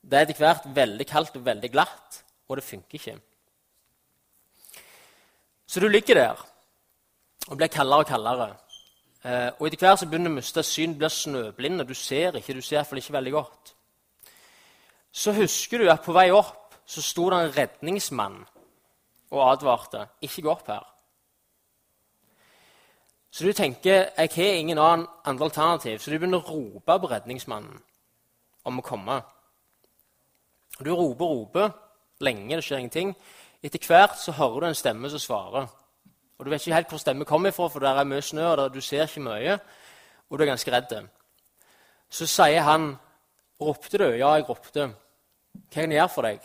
Det 0.00 0.16
er 0.16 0.26
etter 0.26 0.40
hvert 0.40 0.70
veldig 0.74 1.06
kaldt 1.06 1.36
og 1.38 1.44
veldig 1.46 1.70
glatt, 1.70 2.22
og 2.48 2.58
det 2.58 2.66
funker 2.66 2.98
ikke. 2.98 3.18
Så 5.70 5.82
du 5.82 5.86
ligger 5.86 6.18
der 6.18 6.40
og 7.46 7.58
blir 7.58 7.70
kaldere 7.70 8.02
og 8.02 8.10
kaldere. 8.10 8.48
Eh, 9.22 9.50
og 9.58 9.68
etter 9.68 9.84
hvert 9.84 10.00
så 10.00 10.08
begynner 10.08 10.32
du 10.32 10.34
å 10.34 10.38
miste 10.40 10.64
syn, 10.66 10.96
du 10.96 11.04
blir 11.04 11.14
snøblind, 11.14 11.84
og 11.84 11.92
du 11.92 11.94
ser 11.94 12.38
ikke. 12.40 12.56
Du 12.56 12.64
ser 12.64 12.80
iallfall 12.80 13.02
ikke 13.02 13.18
veldig 13.20 13.34
godt. 13.36 13.74
Så 15.12 15.34
husker 15.36 15.78
du 15.78 15.90
at 15.92 16.02
på 16.02 16.14
vei 16.16 16.30
opp 16.34 16.74
så 16.90 17.02
sto 17.06 17.28
det 17.30 17.38
en 17.38 17.54
redningsmann 17.54 18.40
og 19.30 19.44
advarte. 19.46 20.08
Ikke 20.26 20.42
gå 20.42 20.50
opp 20.50 20.66
her. 20.70 20.89
Så 23.30 23.46
du 23.46 23.52
tenker 23.52 24.10
jeg 24.16 24.30
har 24.34 24.56
ingen 24.58 24.78
annen 24.78 25.06
andre 25.24 25.44
alternativ, 25.44 25.98
så 25.98 26.10
du 26.10 26.18
begynner 26.18 26.42
å 26.42 26.50
rope 26.50 26.98
på 27.00 27.10
redningsmannen 27.10 27.78
om 28.66 28.78
å 28.78 28.84
komme. 28.84 29.20
Du 30.80 30.90
roper 30.90 31.24
og 31.24 31.36
roper 31.36 31.70
lenge, 32.20 32.56
det 32.56 32.64
skjer 32.64 32.82
ingenting. 32.82 33.14
Etter 33.62 33.86
hvert 33.86 34.18
så 34.18 34.32
hører 34.32 34.60
du 34.60 34.66
en 34.70 34.78
stemme 34.78 35.10
som 35.10 35.22
svarer. 35.22 35.68
Og 36.38 36.44
Du 36.44 36.50
vet 36.50 36.66
ikke 36.66 36.74
helt 36.74 36.88
hvor 36.88 36.98
stemmen 36.98 37.28
kommer 37.28 37.50
fra, 37.52 37.68
for 37.68 37.84
det 37.84 37.88
er 37.88 38.04
mye 38.08 38.22
snø, 38.24 38.46
og 38.48 38.74
du 38.74 38.80
ser 38.80 39.04
ikke 39.04 39.20
mye, 39.20 39.58
og 40.30 40.38
du 40.38 40.44
er 40.44 40.48
ganske 40.48 40.72
redd. 40.72 41.08
Så 42.10 42.26
sier 42.26 42.62
han, 42.62 42.98
'Ropte 43.60 43.98
du?' 43.98 44.16
'Ja, 44.16 44.34
jeg 44.34 44.48
ropte.' 44.48 44.86
'Hva 44.88 45.70
kan 45.70 45.92
jeg 45.92 45.98
gjøre 45.98 46.08
for 46.08 46.22
deg?' 46.22 46.40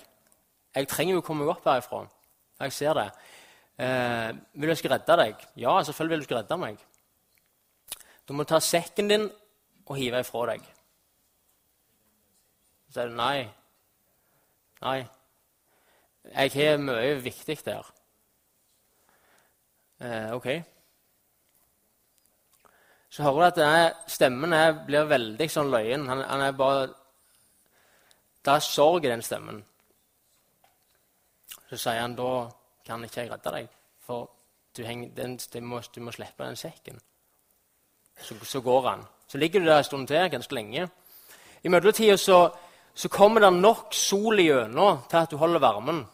'Jeg 0.76 0.88
trenger 0.88 1.14
jo 1.14 1.22
å 1.22 1.24
komme 1.24 1.46
meg 1.46 1.56
opp 1.56 1.64
herifra.' 1.64 2.08
'Jeg 2.60 2.74
ser 2.74 2.94
det.' 2.94 3.12
Eh, 3.78 4.34
'Vil 4.54 4.70
jeg 4.70 4.78
skal 4.78 4.92
redde 4.92 5.18
deg?' 5.18 5.48
'Ja, 5.56 5.84
selvfølgelig 5.84 6.12
vil 6.12 6.20
du 6.20 6.24
skal 6.24 6.38
redde 6.38 6.58
meg.' 6.58 6.86
'Du 8.28 8.34
må 8.34 8.44
ta 8.44 8.60
sekken 8.60 9.10
din 9.10 9.32
og 9.86 9.96
hive 9.96 10.20
ifra 10.20 10.46
deg.' 10.52 10.64
Så 12.88 12.94
sier 12.94 13.08
det 13.08 13.18
'Nei, 13.18 13.50
nei, 14.82 15.08
jeg 16.24 16.52
har 16.52 16.78
mye 16.78 17.22
viktig 17.24 17.66
der.' 17.66 17.92
Eh, 20.00 20.34
ok. 20.34 20.48
Så 23.10 23.24
hører 23.24 23.50
du 23.50 23.62
at 23.62 23.96
stemmen 24.12 24.52
her 24.52 24.74
blir 24.86 25.08
veldig 25.08 25.48
sånn 25.52 25.72
løyen. 25.72 26.08
Han, 26.08 26.22
han 26.22 26.42
er 26.42 26.52
bare 26.52 26.88
Det 28.46 28.54
er 28.54 28.60
sorg 28.60 29.06
i 29.06 29.10
den 29.10 29.22
stemmen. 29.22 29.64
Så 31.70 31.78
sier 31.78 32.02
han 32.02 32.16
da 32.16 32.52
kan 32.86 33.04
ikke 33.04 33.22
jeg 33.22 33.32
redde 33.32 33.52
deg, 33.52 33.68
for 34.06 34.30
du, 34.78 34.84
henger, 34.84 35.10
den, 35.16 35.38
du, 35.38 35.60
må, 35.62 35.82
du 35.96 36.02
må, 36.02 36.12
slippe 36.12 36.46
den 36.46 36.56
sekken. 36.60 37.00
Så, 38.22 38.36
så, 38.44 38.62
går 38.62 38.90
han. 38.90 39.04
Så 39.28 39.38
ligger 39.38 39.60
du 39.60 39.66
der 39.66 39.78
en 39.78 39.84
stund 39.84 40.08
til, 40.08 40.30
ganske 40.32 40.56
lenge. 40.56 40.88
I 41.64 41.68
mellomtida 41.68 42.18
så, 42.18 42.50
så, 42.94 43.10
kommer 43.10 43.42
det 43.42 43.54
nok 43.54 43.94
sol 43.94 44.40
igjennom 44.40 45.04
til 45.10 45.18
at 45.18 45.32
du 45.32 45.38
holder 45.38 45.60
varmen. 45.60 46.06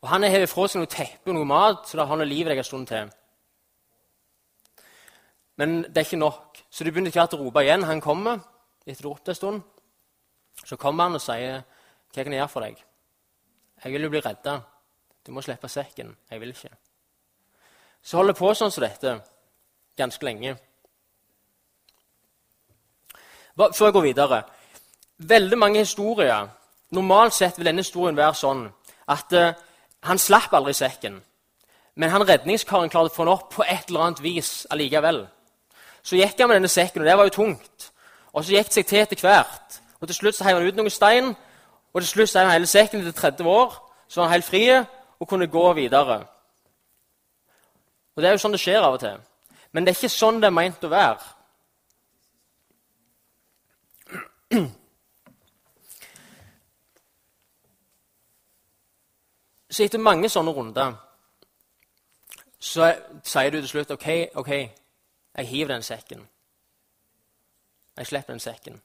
Og 0.00 0.08
Han 0.08 0.22
har 0.22 0.46
fra 0.46 0.68
seg 0.68 0.82
noe 0.82 0.90
teppe 0.92 1.32
og 1.32 1.34
noe 1.34 1.48
mat, 1.48 1.88
så 1.88 1.98
da 1.98 2.04
holder 2.06 2.28
livet 2.28 2.52
deg 2.52 2.60
en 2.62 2.68
stund 2.68 2.86
til. 2.86 3.08
Men 5.56 5.82
det 5.82 5.96
er 5.96 6.06
ikke 6.06 6.20
nok, 6.20 6.60
så 6.70 6.84
du 6.84 6.90
begynner 6.92 7.10
ikke 7.10 7.24
å 7.24 7.40
rope 7.40 7.64
igjen. 7.64 7.88
Han 7.88 8.00
kommer 8.04 8.44
etter 8.86 9.02
du 9.02 9.08
har 9.08 9.16
ropt 9.16 9.28
en 9.28 9.34
stund. 9.34 9.62
Så 10.64 10.76
kommer 10.76 11.04
han 11.04 11.14
og 11.14 11.20
sier, 11.20 11.62
'Hva 12.14 12.22
kan 12.22 12.32
jeg 12.32 12.40
gjøre 12.40 12.48
for 12.48 12.60
deg?' 12.60 12.84
'Jeg 13.82 13.92
vil 13.92 14.02
jo 14.02 14.08
bli 14.08 14.20
redda.' 14.20 14.75
Du 15.26 15.32
må 15.32 15.42
slippe 15.42 15.68
sekken. 15.68 16.16
Jeg 16.30 16.40
vil 16.40 16.48
ikke. 16.48 16.70
Så 18.02 18.16
holder 18.16 18.34
jeg 18.34 18.38
på 18.38 18.52
sånn 18.54 18.70
som 18.70 18.84
dette 18.84 19.16
ganske 19.98 20.24
lenge. 20.24 20.56
Før 23.56 23.86
jeg 23.86 23.94
går 23.96 24.04
videre 24.04 24.42
Veldig 25.16 25.56
mange 25.58 25.80
historier 25.80 26.50
Normalt 26.92 27.32
sett 27.34 27.56
vil 27.56 27.70
denne 27.70 27.80
historien 27.80 28.16
være 28.16 28.36
sånn 28.36 28.66
at 29.08 29.32
uh, 29.32 29.54
han 30.06 30.18
slapp 30.18 30.52
aldri 30.54 30.74
sekken. 30.76 31.16
Men 31.98 32.10
han 32.12 32.24
redningskaren 32.26 32.90
klarte 32.92 33.10
å 33.10 33.14
få 33.14 33.24
den 33.24 33.32
opp 33.32 33.48
på 33.54 33.64
et 33.64 33.88
eller 33.88 34.04
annet 34.04 34.22
vis 34.22 34.50
allikevel. 34.70 35.20
Så 36.02 36.18
gikk 36.18 36.38
han 36.38 36.50
med 36.50 36.60
denne 36.60 36.70
sekken, 36.70 37.02
og 37.02 37.08
det 37.08 37.16
var 37.18 37.26
jo 37.26 37.34
tungt. 37.34 37.88
Og 38.34 38.44
så 38.44 38.54
gikk 38.54 38.70
det 38.70 38.76
seg 38.76 38.88
til 38.90 39.02
etter 39.02 39.22
hvert. 39.24 39.78
Og 40.00 40.06
Til 40.06 40.18
slutt 40.18 40.38
så 40.38 40.46
heiv 40.46 40.58
han 40.58 40.68
ut 40.68 40.78
noen 40.78 40.94
stein, 40.94 41.32
og 41.94 42.02
til 42.02 42.10
slutt 42.10 42.30
så 42.30 42.38
heiv 42.38 42.50
han 42.50 42.58
hele 42.58 42.70
sekken 42.70 43.02
til 43.02 43.14
30 43.14 43.50
år. 43.50 43.78
Så 44.08 44.20
var 44.20 44.28
han 44.28 44.36
helt 44.36 44.50
fri, 44.50 44.64
og 45.20 45.28
kunne 45.28 45.46
gå 45.46 45.72
videre. 45.72 46.26
Og 48.16 48.22
Det 48.22 48.28
er 48.28 48.32
jo 48.32 48.38
sånn 48.38 48.52
det 48.56 48.60
skjer 48.60 48.82
av 48.82 48.96
og 48.96 49.00
til. 49.00 49.18
Men 49.72 49.84
det 49.84 49.92
er 49.92 49.98
ikke 49.98 50.08
sånn 50.12 50.40
det 50.40 50.48
er 50.48 50.56
meint 50.56 50.84
å 50.84 50.88
være. 50.92 51.20
Så 59.76 59.84
etter 59.84 60.00
mange 60.00 60.28
sånne 60.32 60.54
runder 60.56 60.94
så 62.66 62.86
sier 63.26 63.52
du 63.52 63.58
til 63.60 63.68
slutt 63.68 63.92
OK, 63.92 64.06
ok, 64.40 64.50
jeg 65.36 65.48
hiver 65.50 65.74
den 65.74 65.84
sekken. 65.84 66.22
Jeg 67.96 68.06
slipper 68.08 68.32
den 68.32 68.40
sekken. 68.40 68.80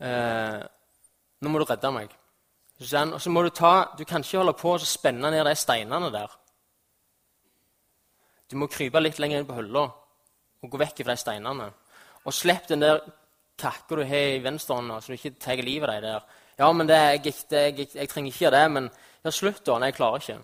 Eh, 0.00 0.62
nå 1.40 1.52
må 1.52 1.60
du 1.60 1.66
redde 1.68 1.92
meg. 1.92 2.16
Og 2.82 3.20
så 3.20 3.30
må 3.30 3.42
du 3.42 3.50
ta, 3.54 3.92
du 3.98 4.04
kan 4.04 4.24
ikke 4.24 4.40
holde 4.40 4.54
på 4.58 4.74
å 4.74 4.78
spenne 4.82 5.30
ned 5.30 5.46
de 5.46 5.54
steinene 5.58 6.10
der. 6.12 6.32
Du 8.50 8.58
må 8.60 8.68
krype 8.68 9.00
litt 9.00 9.20
lenger 9.22 9.40
inn 9.40 9.48
på 9.48 9.56
hylla 9.56 9.86
og 10.62 10.70
gå 10.70 10.78
vekk 10.80 11.02
fra 11.02 11.14
de 11.14 11.22
steinene. 11.22 11.68
Og 12.26 12.34
slipp 12.34 12.68
den 12.68 12.82
der 12.82 13.00
kakka 13.58 13.96
du 13.98 14.04
har 14.06 14.36
i 14.36 14.42
venstrehånda, 14.42 15.00
så 15.00 15.12
du 15.12 15.18
ikke 15.18 15.38
tar 15.40 15.62
livet 15.62 15.88
av 15.88 15.94
deg 15.94 16.04
der. 16.08 16.40
Ja, 16.58 16.72
men 16.72 16.88
det, 16.88 16.98
jeg, 16.98 17.34
det, 17.50 17.62
jeg, 17.78 17.88
jeg, 17.94 18.08
trenger 18.08 18.32
ikke 18.32 18.44
gjøre 18.44 18.58
det, 18.58 18.70
men 18.76 18.88
ja, 19.24 19.30
slutt, 19.32 19.62
da. 19.66 19.78
Nei, 19.78 19.88
jeg 19.90 19.96
klarer 19.96 20.22
ikke. 20.22 20.38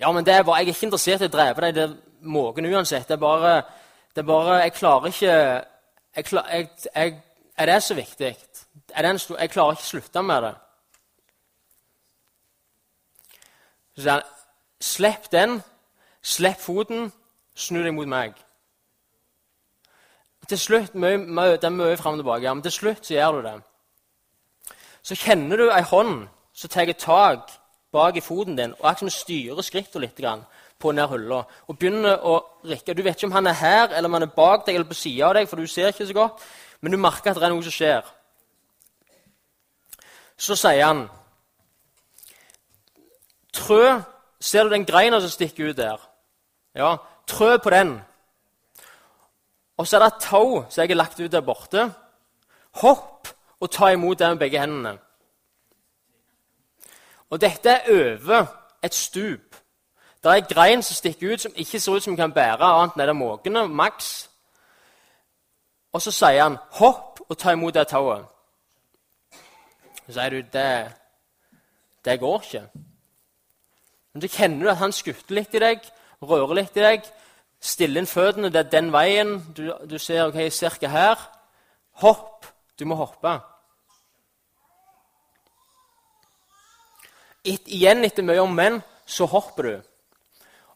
Ja, 0.00 0.12
men 0.12 0.24
det 0.26 0.34
er 0.34 0.42
bare, 0.42 0.62
Jeg 0.62 0.68
er 0.68 0.74
ikke 0.76 0.86
interessert 0.88 1.24
i 1.24 1.28
å 1.28 1.32
drepe 1.32 1.64
deg, 1.64 1.74
det 1.74 1.82
er 1.84 1.96
måken 2.22 2.68
uansett. 2.70 3.08
Det 3.08 3.16
er 3.16 3.22
bare, 3.22 3.52
det 4.14 4.22
er 4.22 4.28
bare 4.28 4.60
Jeg 4.62 4.74
klarer 4.78 5.12
ikke 5.12 5.34
jeg, 6.16 6.68
jeg, 6.94 7.22
Er 7.58 7.66
det 7.66 7.82
så 7.82 7.94
viktig? 7.94 8.32
Stor, 9.18 9.38
jeg 9.38 9.50
klarer 9.50 9.76
ikke 9.76 9.86
å 9.86 9.90
slutte 9.90 10.22
med 10.22 10.42
det. 10.42 10.52
Så 13.96 14.02
sier 14.02 14.12
han, 14.12 14.30
slipp 14.82 15.28
den, 15.32 15.58
slipp 16.22 16.60
foten, 16.60 17.12
snu 17.54 17.82
deg 17.82 17.94
mot 17.94 18.08
meg. 18.08 18.36
Til 20.48 20.58
slutt, 20.58 20.94
mye, 20.94 21.18
mye, 21.18 21.56
Det 21.56 21.64
er 21.64 21.70
mye 21.70 21.96
fram 21.96 22.14
og 22.14 22.22
tilbake, 22.22 22.54
men 22.54 22.62
til 22.62 22.72
slutt 22.72 23.06
så 23.06 23.14
gjør 23.14 23.32
du 23.32 23.42
det. 23.48 23.58
Så 25.02 25.14
kjenner 25.14 25.56
du 25.56 25.70
ei 25.70 25.82
hånd 25.82 26.28
som 26.52 26.70
tar 26.70 26.92
tak 26.92 27.50
bak 27.92 28.16
i 28.16 28.20
foten 28.20 28.56
din 28.56 28.74
og 28.78 28.90
akkurat 28.90 29.12
styrer 29.12 29.62
skrittene 29.62 30.06
litt 30.06 30.20
på 30.78 30.90
denne 30.90 31.06
hylla. 31.08 31.44
Og 31.68 31.78
begynner 31.78 32.18
å 32.26 32.40
rikke. 32.64 32.94
Du 32.94 33.02
vet 33.02 33.16
ikke 33.16 33.26
om 33.26 33.36
han 33.36 33.46
er 33.46 33.58
her, 33.58 33.88
eller 33.88 34.08
om 34.08 34.12
han 34.18 34.22
er 34.26 34.34
bak 34.36 34.66
deg 34.66 34.74
eller 34.74 34.88
på 34.88 34.94
sida 34.98 35.28
av 35.28 35.34
deg, 35.34 35.48
for 35.48 35.56
du 35.56 35.66
ser 35.66 35.92
ikke 35.92 36.06
så 36.06 36.16
godt, 36.16 36.42
men 36.80 36.92
du 36.92 36.98
merker 36.98 37.30
at 37.30 37.38
det 37.38 37.46
er 37.46 37.54
noe 37.54 37.62
som 37.62 37.74
skjer. 37.74 38.02
Så 40.42 40.56
sier 40.58 40.86
han 40.86 41.04
Trø 43.52 44.00
Ser 44.42 44.64
du 44.64 44.72
den 44.72 44.86
greina 44.86 45.20
som 45.20 45.30
stikker 45.30 45.70
ut 45.70 45.76
der? 45.76 46.00
Ja, 46.74 46.96
trø 47.26 47.56
på 47.62 47.70
den. 47.70 48.00
Og 49.76 49.86
så 49.86 49.96
er 49.96 50.00
det 50.02 50.06
et 50.06 50.24
tau 50.24 50.64
som 50.70 50.82
jeg 50.82 50.90
har 50.90 50.98
lagt 50.98 51.20
ut 51.20 51.32
der 51.32 51.40
borte. 51.40 51.84
Hopp 52.82 53.28
og 53.60 53.70
ta 53.70 53.92
imot 53.92 54.18
det 54.18 54.28
med 54.28 54.38
begge 54.38 54.60
hendene. 54.60 54.96
Og 57.30 57.40
dette 57.40 57.70
er 57.70 57.86
over 57.92 58.46
et 58.82 58.94
stup. 58.94 59.54
Det 60.22 60.30
er 60.30 60.34
ei 60.40 60.54
grein 60.54 60.82
som 60.82 60.94
stikker 60.94 61.32
ut, 61.32 61.40
som 61.40 61.54
ikke 61.54 61.80
ser 61.80 61.92
ut 61.92 62.02
som 62.02 62.16
kan 62.16 62.34
bære 62.34 62.66
annet 62.66 62.98
enn 63.06 63.16
måkene, 63.16 63.68
maks. 63.68 64.28
Og 65.92 66.02
så 66.02 66.10
sier 66.10 66.42
han 66.42 66.58
'hopp 66.58 67.20
og 67.28 67.38
ta 67.38 67.50
imot 67.52 67.74
det 67.74 67.92
tauet'. 67.92 68.26
Så 70.12 70.20
sier 70.20 70.34
du 70.34 70.48
det, 70.52 70.92
det 72.04 72.18
går 72.20 72.42
ikke. 72.44 72.66
Men 74.12 74.22
så 74.22 74.28
kjenner 74.28 74.66
du 74.66 74.70
at 74.70 74.80
han 74.82 74.92
skutter 74.92 75.38
litt 75.38 75.54
i 75.56 75.62
deg, 75.62 75.86
rører 76.20 76.58
litt 76.58 76.76
i 76.76 76.82
deg. 76.84 77.06
Stiller 77.62 78.02
inn 78.02 78.10
føttene. 78.10 78.50
Det 78.52 78.60
er 78.60 78.68
den 78.74 78.90
veien. 78.92 79.38
Du, 79.56 79.62
du 79.88 79.96
ser 79.96 80.26
ok, 80.26 80.36
cirka 80.52 80.90
her. 80.92 81.22
Hopp. 82.02 82.44
Du 82.76 82.84
må 82.84 82.98
hoppe. 82.98 83.38
Et, 87.46 87.64
igjen 87.72 88.04
etter 88.04 88.26
mye 88.26 88.42
om 88.44 88.52
menn, 88.52 88.82
så 89.08 89.24
hopper 89.30 89.70
du. 89.70 89.88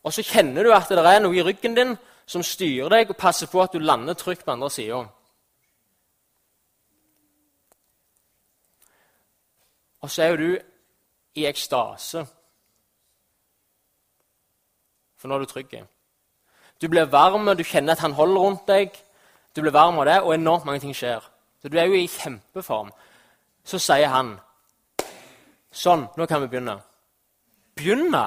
Og 0.00 0.16
så 0.16 0.24
kjenner 0.24 0.64
du 0.64 0.72
at 0.72 0.88
det 0.88 1.04
er 1.04 1.20
noe 1.20 1.36
i 1.36 1.44
ryggen 1.44 1.76
din 1.76 1.92
som 2.24 2.42
styrer 2.46 2.88
deg 2.94 3.12
og 3.12 3.20
passer 3.20 3.52
på 3.52 3.60
at 3.60 3.76
du 3.76 3.84
lander 3.84 4.16
trygt 4.16 4.46
på 4.46 4.56
andre 4.56 4.72
sida. 4.72 5.04
Og 10.06 10.10
så 10.10 10.22
er 10.22 10.28
jo 10.28 10.36
du 10.36 10.58
i 11.34 11.48
ekstase. 11.48 12.20
For 15.18 15.26
nå 15.26 15.34
er 15.34 15.42
du 15.42 15.50
trygg. 15.50 15.72
Du 16.78 16.86
blir 16.88 17.08
varm, 17.10 17.50
du 17.58 17.64
kjenner 17.66 17.96
at 17.96 18.04
han 18.04 18.14
holder 18.14 18.40
rundt 18.40 18.68
deg. 18.68 18.94
Du 19.56 19.64
blir 19.64 19.74
varm 19.74 19.98
av 19.98 20.06
det, 20.06 20.20
og 20.22 20.34
enormt 20.34 20.64
mange 20.64 20.84
ting 20.84 20.94
skjer. 20.94 21.26
Så 21.58 21.68
du 21.68 21.78
er 21.78 21.88
jo 21.90 21.98
i 21.98 22.06
kjempeform. 22.06 22.92
Så 23.64 23.82
sier 23.82 24.12
han 24.14 24.36
Sånn, 25.74 26.06
nå 26.16 26.24
kan 26.30 26.40
vi 26.40 26.52
begynne. 26.54 26.78
Begynne? 27.74 28.22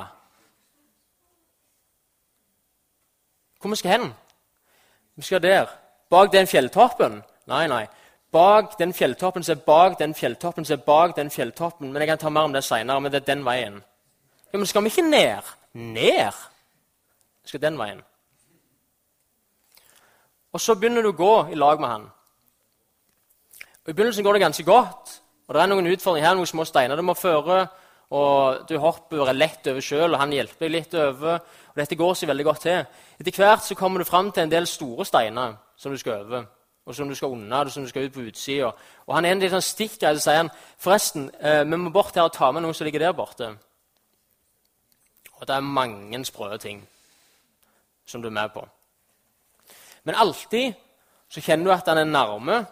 Hvor 3.62 3.72
vi 3.72 3.80
skal 3.80 3.96
hen? 3.96 4.12
Vi 5.16 5.24
skal 5.24 5.42
der. 5.42 5.72
Bak 6.12 6.36
den 6.36 6.48
fjelltoppen? 6.48 7.24
Nei, 7.48 7.64
nei. 7.72 7.86
Bak 8.32 8.78
den 8.80 8.94
fjelltoppen 8.94 9.44
som 9.44 9.58
er 9.58 9.64
bak 9.66 10.00
den 10.00 10.14
fjelltoppen 10.14 10.66
som 10.66 10.78
er 10.78 10.84
bak 10.86 11.16
den 11.18 11.32
fjelltoppen. 11.34 11.92
Men 11.92 12.02
jeg 12.02 12.08
kan 12.12 12.18
ta 12.18 12.30
mer 12.30 12.42
om 12.42 12.54
det 12.54 12.64
seinere. 12.64 13.02
Men 13.02 13.12
det 13.12 13.22
er 13.22 13.36
den 13.36 13.46
veien. 13.46 13.82
Ja, 14.54 14.58
Men 14.58 14.66
skal 14.66 14.84
vi 14.84 14.90
ikke 14.90 15.10
ned? 15.10 15.50
Ned? 15.74 16.34
Vi 17.44 17.50
skal 17.50 17.62
den 17.62 17.78
veien. 17.78 18.02
Og 20.54 20.62
så 20.62 20.76
begynner 20.76 21.02
du 21.02 21.12
å 21.12 21.18
gå 21.18 21.34
i 21.54 21.58
lag 21.58 21.82
med 21.82 21.90
han. 21.90 22.06
Og 23.86 23.90
I 23.90 23.94
begynnelsen 23.94 24.24
går 24.24 24.34
det 24.34 24.42
ganske 24.42 24.66
godt. 24.66 25.22
Og 25.48 25.56
Det 25.56 25.62
er 25.62 25.68
noen 25.68 25.90
utfordringer 25.90 26.28
her, 26.28 26.36
noen 26.36 26.50
små 26.50 26.66
steiner 26.66 26.96
du 26.96 27.02
må 27.02 27.14
føre. 27.14 27.68
og 28.12 28.68
Du 28.68 28.78
hopper 28.78 29.34
lett 29.34 29.68
over 29.68 29.82
sjøl, 29.82 30.14
og 30.14 30.20
han 30.20 30.32
hjelper 30.32 30.66
deg 30.66 30.72
litt 30.72 30.94
over. 30.94 31.40
og 31.70 31.76
Dette 31.76 31.96
går 31.96 32.14
seg 32.14 32.30
veldig 32.30 32.46
godt 32.46 32.62
til. 32.62 32.86
Etter 33.20 33.32
hvert 33.32 33.66
så 33.66 33.76
kommer 33.76 34.00
du 34.00 34.06
fram 34.06 34.32
til 34.32 34.44
en 34.44 34.52
del 34.52 34.68
store 34.68 35.06
steiner 35.06 35.58
som 35.78 35.92
du 35.92 35.98
skal 35.98 36.26
over. 36.26 36.46
Og 36.90 36.96
som 36.96 37.10
du 37.10 37.14
skal 37.16 37.36
unna, 37.36 37.62
og 37.62 37.72
som 37.72 37.84
du 37.86 37.90
skal 37.90 38.08
ut 38.08 38.14
på 38.14 38.24
utsida. 38.26 38.72
Og 39.06 39.16
han 39.16 39.26
er 39.26 39.36
en 39.36 39.42
litt 39.44 39.54
sånn 39.54 39.62
stikker, 39.62 40.16
så 40.18 40.24
sier 40.24 40.40
han 40.40 40.50
forresten, 40.82 41.28
eh, 41.38 41.62
vi 41.62 41.78
må 41.78 41.92
bort 41.94 42.16
her 42.18 42.26
og 42.26 42.34
ta 42.34 42.50
med 42.52 42.66
noe 42.66 42.74
som 42.74 42.88
ligger 42.88 43.04
der 43.04 43.14
borte. 43.14 43.52
Og 45.38 45.48
det 45.48 45.56
er 45.56 45.62
mange 45.62 46.26
sprø 46.26 46.58
ting 46.58 46.82
som 48.06 48.22
du 48.22 48.28
er 48.28 48.34
med 48.34 48.50
på. 48.50 48.66
Men 50.04 50.16
alltid 50.16 50.74
så 51.30 51.42
kjenner 51.42 51.66
du 51.66 51.72
at 51.72 51.88
han 51.88 51.98
er 51.98 52.10
nærme. 52.10 52.66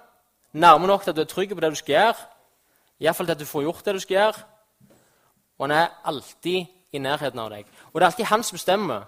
Nærme 0.53 0.88
nok 0.88 1.03
til 1.03 1.10
at 1.10 1.15
du 1.15 1.21
er 1.21 1.30
trygg 1.30 1.53
på 1.53 1.62
det 1.62 1.69
du 1.69 1.75
skal 1.75 1.93
gjøre. 1.93 2.15
Iallfall 2.99 3.27
til 3.27 3.36
at 3.38 3.39
du 3.39 3.45
får 3.45 3.62
gjort 3.62 3.86
det 3.86 3.93
du 3.93 3.99
skal 3.99 4.15
gjøre. 4.15 4.34
Og 5.60 5.67
han 5.67 5.71
er 5.77 5.93
alltid 6.06 6.65
i 6.91 6.97
nærheten 6.97 7.39
av 7.39 7.51
deg. 7.53 7.69
Og 7.93 8.01
det 8.01 8.01
er 8.01 8.10
alltid 8.12 8.25
han 8.25 8.43
som 8.43 8.56
bestemmer 8.56 9.06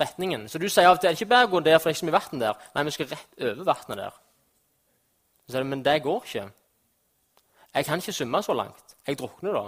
retningen. 0.00 0.48
Så 0.48 0.58
du 0.58 0.68
sier 0.68 0.88
av 0.88 0.96
og 0.96 1.02
til 1.02 1.16
ikke 1.16 1.30
bare 1.30 1.48
å 1.48 1.52
gå 1.52 1.60
der, 1.64 1.78
for 1.78 1.88
det 1.88 1.94
er 1.94 1.96
ikke 1.96 2.02
så 2.02 2.08
mye 2.08 2.18
vann 2.18 2.42
der. 2.42 2.68
Nei, 2.74 2.84
vi 2.84 2.94
skal 2.96 3.10
rett 3.12 3.40
over 3.40 3.64
vannet 3.70 4.00
der. 4.02 4.20
Så 5.44 5.52
sier 5.54 5.64
du, 5.64 5.70
men 5.70 5.84
det 5.84 5.96
går 6.02 6.28
ikke. 6.28 6.44
Jeg 7.74 7.86
kan 7.88 8.02
ikke 8.02 8.16
svømme 8.16 8.42
så 8.42 8.54
langt. 8.54 8.96
Jeg 9.06 9.18
drukner 9.18 9.58
da. 9.58 9.64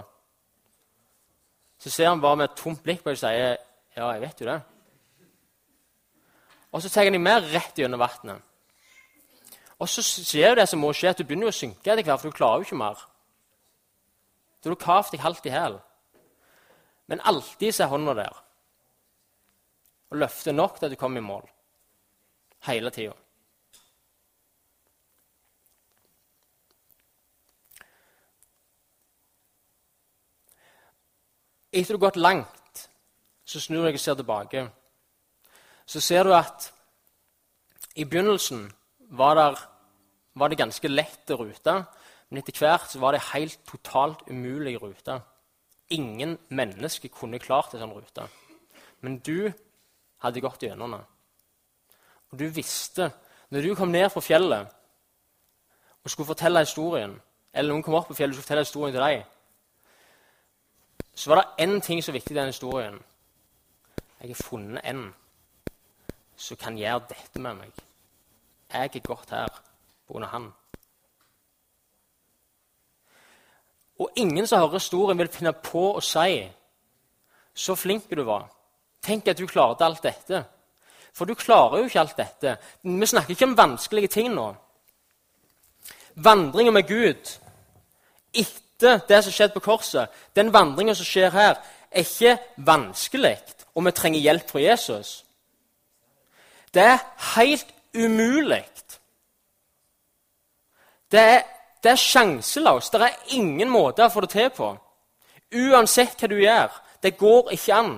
Så 1.77 1.89
ser 1.93 2.09
han 2.09 2.21
bare 2.21 2.39
med 2.39 2.49
et 2.49 2.57
tomt 2.57 2.83
blikk 2.83 3.03
på 3.03 3.11
deg 3.11 3.19
og 3.19 3.21
sier 3.21 3.57
ja, 3.97 4.11
jeg 4.13 4.21
vet 4.21 4.41
jo 4.41 4.49
det. 4.49 4.59
Og 6.71 6.81
så 6.83 6.89
tar 6.91 7.07
han 7.07 7.15
deg 7.15 7.23
mer 7.23 7.45
rett 7.53 7.79
gjennom 7.79 8.01
vannet. 8.01 8.43
Og 9.77 9.89
så 9.89 10.01
skjer 10.01 10.57
det 10.57 10.65
som 10.69 10.81
må 10.81 10.89
skje, 10.93 11.11
at 11.13 11.19
du 11.19 11.25
begynner 11.25 11.51
å 11.51 11.55
synke 11.55 11.91
etter 11.91 12.05
hvert, 12.05 12.21
for 12.21 12.33
du 12.33 12.37
klarer 12.37 12.61
jo 12.61 12.67
ikke 12.67 12.79
mer. 12.79 13.01
Så 14.61 14.73
du 14.73 14.77
kavt 14.81 15.13
deg 15.13 15.21
halvt 15.21 15.45
i 15.49 15.53
hæl. 15.53 15.77
Men 17.07 17.21
alltid 17.23 17.75
så 17.75 17.85
er 17.85 17.91
hånda 17.93 18.15
der. 18.17 18.39
Og 20.09 20.17
løfter 20.23 20.55
nok 20.55 20.79
til 20.79 20.87
at 20.87 20.91
du 20.91 20.99
kommer 20.99 21.21
i 21.21 21.25
mål. 21.25 21.47
Hele 22.67 22.91
tida. 22.91 23.13
Etter 31.77 31.93
du 31.93 31.99
har 31.99 32.07
gått 32.07 32.21
langt, 32.21 32.87
så 33.45 33.59
snur 33.61 33.85
deg 33.85 33.97
og 33.99 34.01
ser 34.01 34.15
tilbake. 34.17 34.63
Så 35.85 36.01
ser 36.01 36.25
du 36.25 36.33
at 36.33 36.71
i 37.95 38.05
begynnelsen 38.05 38.65
var, 39.19 39.35
der, 39.35 39.59
var 40.33 40.49
det 40.49 40.59
ganske 40.59 40.89
lett 40.89 41.29
rute. 41.29 41.75
Men 42.29 42.41
etter 42.41 42.57
hvert 42.59 42.95
var 42.99 43.15
det 43.15 43.27
helt 43.33 43.59
totalt 43.67 44.23
umulig 44.27 44.75
rute. 44.81 45.19
Ingen 45.93 46.37
mennesker 46.49 47.11
kunne 47.13 47.39
klart 47.39 47.75
en 47.75 47.83
sånn 47.83 47.95
rute. 47.95 48.27
Men 49.05 49.19
du 49.23 49.51
hadde 50.23 50.41
gått 50.41 50.63
gjennom 50.63 50.97
det. 50.97 51.03
Og 52.31 52.39
du 52.39 52.47
visste 52.51 53.11
Når 53.49 53.61
du 53.61 53.75
kom 53.75 53.87
ned 53.87 54.09
fra 54.11 54.19
fjellet 54.19 54.73
og 56.03 56.11
skulle 56.11 56.27
fortelle 56.27 56.59
historien, 56.59 57.13
eller 57.53 57.71
noen 57.71 57.83
kom 57.83 57.95
opp 57.95 58.09
på 58.09 58.15
fjellet 58.17 58.35
og 58.35 58.35
skulle 58.35 58.43
fortelle 58.43 58.65
historien 58.65 58.93
til 58.95 59.03
deg, 59.03 59.21
så 61.15 61.29
var 61.31 61.39
det 61.39 61.63
én 61.63 61.79
ting 61.81 62.03
som 62.03 62.11
var 62.11 62.17
viktig 62.19 62.35
i 62.35 62.39
den 62.39 62.51
historien. 62.51 62.99
Jeg 64.19 64.29
har 64.29 64.43
funnet 64.43 64.81
en 64.83 65.13
som 66.35 66.57
kan 66.57 66.77
gjøre 66.77 67.07
dette 67.09 67.39
med 67.39 67.55
meg. 67.55 67.71
Jeg 68.73 68.91
er 68.95 68.99
godt 68.99 69.29
her 69.29 69.47
pga. 70.07 70.25
han. 70.25 70.53
Og 73.99 74.09
ingen 74.15 74.47
som 74.47 74.59
hører 74.59 74.73
historien, 74.73 75.17
vil 75.17 75.27
finne 75.27 75.53
på 75.53 75.95
å 75.95 76.01
si 76.01 76.51
så 77.53 77.75
flink 77.75 78.09
du 78.09 78.23
var. 78.23 78.45
Tenk 79.07 79.27
at 79.31 79.39
du 79.39 79.47
klarte 79.47 79.85
alt 79.85 80.03
dette. 80.03 80.43
For 81.15 81.25
du 81.25 81.33
klarer 81.33 81.79
jo 81.79 81.87
ikke 81.87 81.99
alt 81.99 82.17
dette. 82.17 82.57
Vi 82.83 83.05
snakker 83.05 83.33
ikke 83.33 83.47
om 83.47 83.57
vanskelige 83.57 84.07
ting 84.07 84.33
nå. 84.35 84.51
Vandringen 86.15 86.73
med 86.73 86.87
Gud 86.87 87.37
etter 88.37 88.99
det 89.09 89.23
som 89.23 89.33
skjedde 89.33 89.55
på 89.55 89.63
korset, 89.65 90.09
den 90.35 90.51
vandringen 90.53 90.95
som 90.95 91.05
skjer 91.05 91.31
her, 91.33 91.55
er 91.91 92.03
ikke 92.03 92.37
vanskelig, 92.57 93.37
og 93.75 93.85
vi 93.85 93.91
trenger 93.91 94.19
hjelp 94.19 94.49
fra 94.49 94.61
Jesus. 94.61 95.23
Det 96.73 96.83
er 96.83 96.99
helt 97.35 97.73
umulig. 97.95 98.65
Det 101.11 101.19
er, 101.19 101.41
det 101.83 101.91
er 101.91 101.95
sjanseløst. 101.95 102.93
Det 102.93 103.01
er 103.01 103.33
ingen 103.39 103.69
måte 103.69 104.05
å 104.05 104.11
få 104.11 104.21
det 104.25 104.29
til 104.35 104.49
på. 104.53 104.73
Uansett 105.55 106.19
hva 106.19 106.27
du 106.27 106.35
gjør. 106.41 106.75
Det 107.01 107.15
går 107.17 107.53
ikke 107.55 107.73
an. 107.73 107.93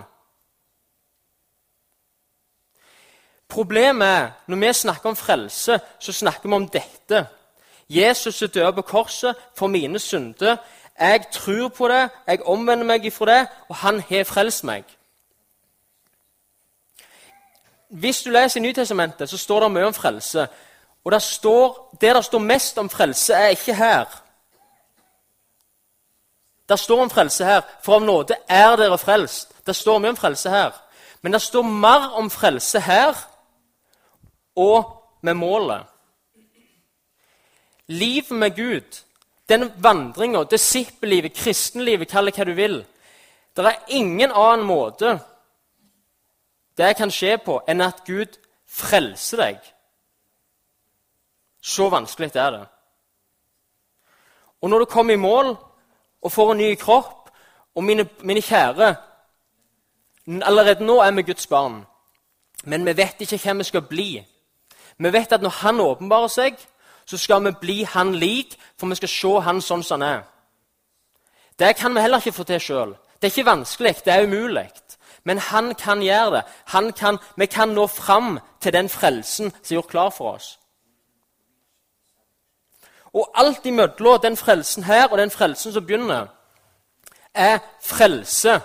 Problemet 3.49 4.07
er 4.07 4.29
når 4.47 4.57
vi 4.57 4.73
snakker 4.73 5.09
om 5.09 5.15
frelse, 5.15 5.79
så 5.99 6.11
snakker 6.13 6.49
vi 6.49 6.55
om 6.55 6.67
dette. 6.69 7.27
Jesus 7.89 8.41
er 8.41 8.47
død 8.47 8.73
på 8.73 8.81
korset 8.81 9.35
for 9.57 9.67
mine 9.67 9.99
synder. 9.99 10.57
Jeg 10.99 11.25
tror 11.31 11.67
på 11.67 11.87
det, 11.87 12.09
jeg 12.27 12.45
omvender 12.45 12.85
meg 12.85 13.05
ifra 13.05 13.25
det, 13.25 13.47
og 13.69 13.75
han 13.75 14.01
har 14.09 14.23
frelst 14.23 14.63
meg. 14.63 14.83
Hvis 17.89 18.21
du 18.21 18.29
leser 18.29 18.59
i 18.59 18.63
Nytestamentet, 18.63 19.29
så 19.29 19.37
står 19.37 19.59
det 19.59 19.71
mye 19.71 19.85
om 19.85 19.93
frelse. 19.93 20.47
Og 21.03 21.11
det, 21.11 21.21
står, 21.21 21.95
det 22.01 22.15
der 22.15 22.21
står 22.21 22.39
mest 22.39 22.77
om 22.77 22.89
frelse, 22.89 23.33
er 23.33 23.47
ikke 23.47 23.73
her. 23.73 24.05
Det 26.69 26.79
står 26.79 27.01
om 27.01 27.09
frelse 27.09 27.45
her. 27.45 27.61
For 27.81 27.95
av 27.97 28.05
nåde 28.05 28.35
er 28.47 28.75
dere 28.77 28.97
frelst. 28.97 29.55
Det 29.65 29.75
står 29.75 29.97
mye 29.97 30.13
om 30.13 30.21
frelse 30.21 30.49
her. 30.49 30.77
Men 31.21 31.33
det 31.33 31.41
står 31.41 31.61
mer 31.61 32.11
om 32.13 32.29
frelse 32.29 32.79
her 32.79 33.28
og 34.59 34.91
med 35.21 35.37
målet. 35.39 35.87
Livet 37.87 38.37
med 38.37 38.55
Gud, 38.55 38.99
den 39.49 39.71
vandringa, 39.81 40.43
disippellivet, 40.43 41.33
kristenlivet, 41.33 42.11
kall 42.11 42.29
det 42.29 42.35
hva 42.37 42.45
du 42.45 42.53
vil 42.53 42.83
Det 43.55 43.65
er 43.65 43.95
ingen 43.97 44.31
annen 44.31 44.67
måte 44.67 45.17
det 46.79 46.95
kan 46.95 47.11
skje 47.11 47.35
på 47.43 47.57
enn 47.67 47.81
at 47.83 48.05
Gud 48.07 48.37
frelser 48.69 49.41
deg. 49.41 49.57
Så 51.61 51.89
vanskelig 51.91 52.31
er 52.35 52.51
det. 52.55 52.65
Og 54.61 54.69
når 54.69 54.79
du 54.79 54.85
kommer 54.85 55.13
i 55.13 55.19
mål 55.19 55.57
og 56.21 56.31
får 56.31 56.51
en 56.51 56.57
ny 56.57 56.75
kropp 56.75 57.15
Og 57.75 57.83
mine, 57.83 58.09
mine 58.23 58.41
kjære 58.41 58.95
Allerede 60.43 60.83
nå 60.83 60.97
er 60.99 61.11
vi 61.11 61.21
Guds 61.21 61.47
barn, 61.47 61.85
men 62.63 62.85
vi 62.85 62.97
vet 62.97 63.21
ikke 63.21 63.37
hvem 63.37 63.57
vi 63.57 63.63
skal 63.63 63.81
bli. 63.81 64.09
Vi 64.99 65.13
vet 65.13 65.31
at 65.31 65.41
når 65.41 65.49
Han 65.49 65.79
åpenbarer 65.79 66.27
seg, 66.27 66.57
så 67.05 67.17
skal 67.17 67.43
vi 67.45 67.51
bli 67.61 67.83
Han 67.83 68.15
lik, 68.15 68.57
for 68.77 68.87
vi 68.87 68.95
skal 68.95 69.09
se 69.09 69.39
Han 69.47 69.61
sånn 69.61 69.83
som 69.83 70.01
Han 70.01 70.09
er. 70.09 70.21
Det 71.59 71.75
kan 71.75 71.95
vi 71.95 72.01
heller 72.01 72.17
ikke 72.17 72.31
få 72.31 72.43
til 72.43 72.59
sjøl. 72.59 72.95
Det 73.19 73.27
er 73.27 73.33
ikke 73.33 73.51
vanskelig, 73.51 73.95
det 74.05 74.13
er 74.13 74.23
umulig. 74.23 74.69
Men 75.23 75.37
han 75.37 75.75
kan 75.75 76.01
gjøre 76.01 76.31
det. 76.31 76.43
Kan, 76.95 77.17
vi 77.35 77.45
kan 77.45 77.69
nå 77.69 77.87
fram 77.87 78.39
til 78.61 78.73
den 78.73 78.89
frelsen 78.89 79.51
som 79.51 79.73
er 79.73 79.75
gjort 79.75 79.89
klar 79.91 80.09
for 80.09 80.31
oss. 80.31 80.59
Og 83.13 83.31
alt 83.35 83.65
imellom 83.65 84.21
den 84.21 84.37
frelsen 84.37 84.83
her 84.83 85.07
og 85.11 85.17
den 85.17 85.31
frelsen 85.31 85.73
som 85.73 85.85
begynner, 85.85 86.27
er 87.33 87.59
frelse. 87.83 88.59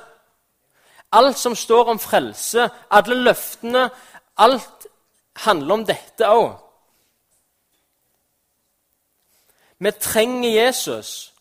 Alt 1.12 1.38
som 1.38 1.54
står 1.54 1.90
om 1.90 1.98
frelse, 1.98 2.68
alle 2.90 3.14
løftene, 3.14 3.90
alt 4.36 4.86
handler 5.36 5.74
om 5.74 5.86
dette 5.86 6.28
òg. 6.28 6.52
Vi 9.78 9.90
trenger 9.90 10.50
Jesus 10.50 11.32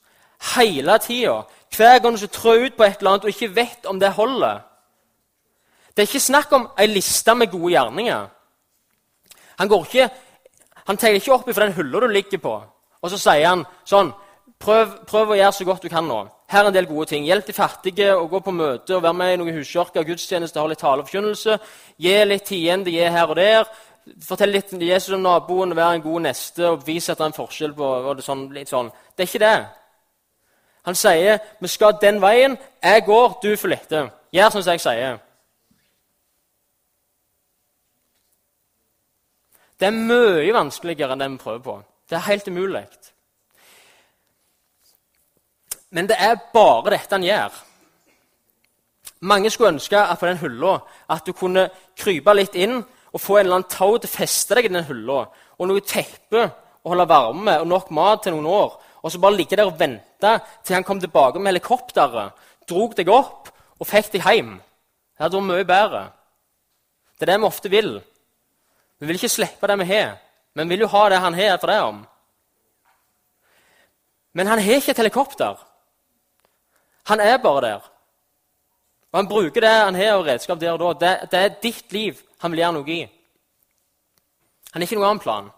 hele 0.55 0.97
tida. 0.99 1.43
Hver 1.77 1.99
gang 1.99 2.19
du 2.19 2.27
trår 2.27 2.65
ut 2.65 2.77
på 2.77 2.83
et 2.83 2.99
eller 2.99 3.11
annet 3.11 3.25
og 3.25 3.29
ikke 3.29 3.55
vet 3.55 3.85
om 3.85 3.99
det 3.99 4.11
holder. 4.13 4.59
Det 5.93 6.03
er 6.03 6.09
ikke 6.09 6.19
snakk 6.19 6.51
om 6.51 6.69
ei 6.77 6.87
liste 6.87 7.35
med 7.35 7.51
gode 7.51 7.71
gjerninger. 7.71 8.27
Han 9.57 9.69
går 9.69 9.85
ikke, 9.85 10.09
han 10.87 10.97
tegner 10.97 11.21
ikke 11.21 11.33
opp 11.33 11.49
fra 11.53 11.65
den 11.65 11.73
hylla 11.73 11.99
du 11.99 12.07
ligger 12.07 12.37
på, 12.37 12.63
Og 13.01 13.09
så 13.09 13.17
sier 13.17 13.47
han 13.47 13.65
sånn 13.85 14.13
prøv, 14.59 14.93
prøv 15.07 15.33
å 15.33 15.35
gjøre 15.35 15.51
så 15.51 15.65
godt 15.67 15.83
du 15.83 15.89
kan 15.89 16.07
nå. 16.07 16.21
Her 16.53 16.67
er 16.67 16.69
en 16.69 16.75
del 16.75 16.85
gode 16.85 17.07
ting. 17.09 17.23
Hjelp 17.25 17.47
de 17.47 17.53
fattige, 17.53 18.11
og 18.15 18.29
gå 18.29 18.39
på 18.45 18.51
møte, 18.53 18.95
og 18.95 19.01
være 19.03 19.17
med 19.17 19.33
i 19.33 19.37
noen 19.41 19.55
huskirker, 19.57 20.05
gudstjeneste, 20.05 20.59
ha 20.61 20.69
litt 20.69 20.83
taleforkynnelse. 20.83 21.55
og 21.55 21.59
forkynnelse. 21.59 21.95
Gi 21.97 22.25
litt 22.25 22.45
tiende, 22.45 22.91
gi 22.91 23.09
her 23.15 23.27
og 23.27 23.35
der. 23.35 23.65
Fortell 24.21 24.51
litt 24.51 24.73
om 24.73 24.81
Jesus 24.81 25.15
om 25.15 25.23
naboen, 25.23 25.75
vær 25.75 25.95
en 25.95 26.01
god 26.01 26.21
neste 26.21 26.67
og 26.69 26.85
vise 26.85 27.11
at 27.11 27.17
det 27.17 27.23
er 27.23 27.31
en 27.31 27.37
forskjell 27.37 27.73
på 27.73 28.13
det, 28.17 28.23
sånn, 28.23 28.53
litt 28.53 28.69
sånn. 28.69 28.91
Det 29.15 29.23
er 29.23 29.29
ikke 29.31 29.45
det. 29.45 29.65
Han 30.85 30.95
sier 30.95 31.39
vi 31.59 31.67
skal 31.67 31.97
den 32.01 32.21
veien. 32.21 32.57
Jeg 32.83 33.05
går, 33.05 33.39
du 33.41 33.55
følger 33.55 33.77
etter. 33.77 34.11
Gjør 34.31 34.49
som 34.49 34.67
jeg 34.67 34.83
sier. 34.83 35.17
Det 39.79 39.87
er 39.87 39.97
mye 39.97 40.53
vanskeligere 40.53 41.15
enn 41.15 41.23
det 41.23 41.31
vi 41.31 41.41
prøver 41.41 41.63
på. 41.63 41.79
Det 42.09 42.19
er 42.19 42.27
helt 42.27 42.47
umulig. 42.47 42.85
Men 45.93 46.09
det 46.09 46.17
er 46.17 46.41
bare 46.53 46.95
dette 46.95 47.15
han 47.15 47.25
gjør. 47.25 47.61
Mange 49.23 49.51
skulle 49.53 49.75
ønske 49.75 49.99
at 49.99 50.19
på 50.19 50.27
den 50.27 50.41
hylla 50.41 50.77
at 51.13 51.25
du 51.25 51.31
kunne 51.37 51.69
krype 51.99 52.33
litt 52.35 52.57
inn 52.59 52.81
og 52.81 53.21
få 53.21 53.37
en 53.37 53.45
eller 53.45 53.59
annen 53.61 53.71
tau 53.71 53.93
til 53.95 54.09
å 54.09 54.15
feste 54.15 54.57
deg 54.57 54.67
i 54.67 54.73
den 54.73 54.87
hylla, 54.87 55.19
og 55.29 55.69
noe 55.69 55.83
teppe 55.85 56.47
å 56.83 56.91
holde 56.91 57.05
varme 57.07 57.59
og 57.61 57.69
nok 57.69 57.93
mat 57.95 58.25
til 58.25 58.35
noen 58.35 58.49
år 58.49 58.73
og 59.03 59.11
så 59.11 59.19
bare 59.19 59.35
ligge 59.35 59.55
der 59.59 59.67
og 59.67 59.79
vente 59.79 60.31
til 60.63 60.77
han 60.77 60.85
kom 60.87 60.99
tilbake 60.99 61.39
med 61.39 61.51
helikopteret, 61.51 62.31
drog 62.69 62.95
deg 62.95 63.09
opp 63.11 63.51
og 63.79 63.87
fikk 63.87 64.13
deg 64.13 64.23
hjem. 64.23 64.53
Det 65.13 65.25
hadde 65.25 65.39
vært 65.41 65.49
mye 65.49 65.67
bedre. 65.67 66.03
Det 67.19 67.27
er 67.27 67.33
det 67.33 67.41
vi 67.41 67.49
ofte 67.49 67.71
vil. 67.71 67.91
Vi 68.99 69.09
vil 69.09 69.19
ikke 69.19 69.33
slippe 69.33 69.67
det 69.67 69.77
vi 69.81 69.89
har, 69.91 70.15
men 70.55 70.69
vi 70.69 70.75
vil 70.75 70.85
jo 70.85 70.93
ha 70.95 71.03
det 71.11 71.19
han 71.19 71.35
har 71.35 71.59
for 71.59 71.71
det 71.71 71.79
om. 71.83 71.99
Men 74.33 74.47
han 74.47 74.63
har 74.63 74.79
ikke 74.79 74.95
et 74.95 75.03
helikopter. 75.03 75.59
Han 77.09 77.19
er 77.19 77.37
bare 77.37 77.61
der. 77.61 77.89
Og 79.11 79.19
Han 79.19 79.27
bruker 79.27 79.61
det 79.61 79.69
han 79.69 79.95
har 79.95 80.13
av 80.13 80.25
redskap 80.25 80.59
der 80.59 80.71
og 80.71 80.79
da. 80.79 80.93
Det, 80.93 81.31
det 81.31 81.39
er 81.39 81.59
ditt 81.61 81.91
liv 81.93 82.21
han 82.41 82.51
vil 82.51 82.59
gjøre 82.59 82.77
noe 82.79 82.89
i. 82.91 83.01
Han 84.73 84.81
har 84.81 84.87
ikke 84.87 84.97
noen 84.97 85.09
annen 85.09 85.23
plan. 85.23 85.51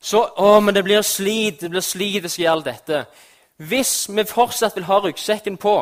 Så 0.00 0.22
Å, 0.24 0.60
men 0.60 0.74
det 0.74 0.82
blir 0.84 1.02
slit, 1.04 1.60
det 1.60 1.70
blir 1.70 1.84
slit 1.84 2.24
hvis 2.24 2.38
jeg 2.38 2.46
gjør 2.46 2.56
alt 2.58 2.70
dette. 2.70 3.04
Hvis 3.60 4.08
vi 4.08 4.24
fortsatt 4.24 4.76
vil 4.76 4.88
ha 4.88 4.98
ryggsekken 5.04 5.58
på, 5.60 5.76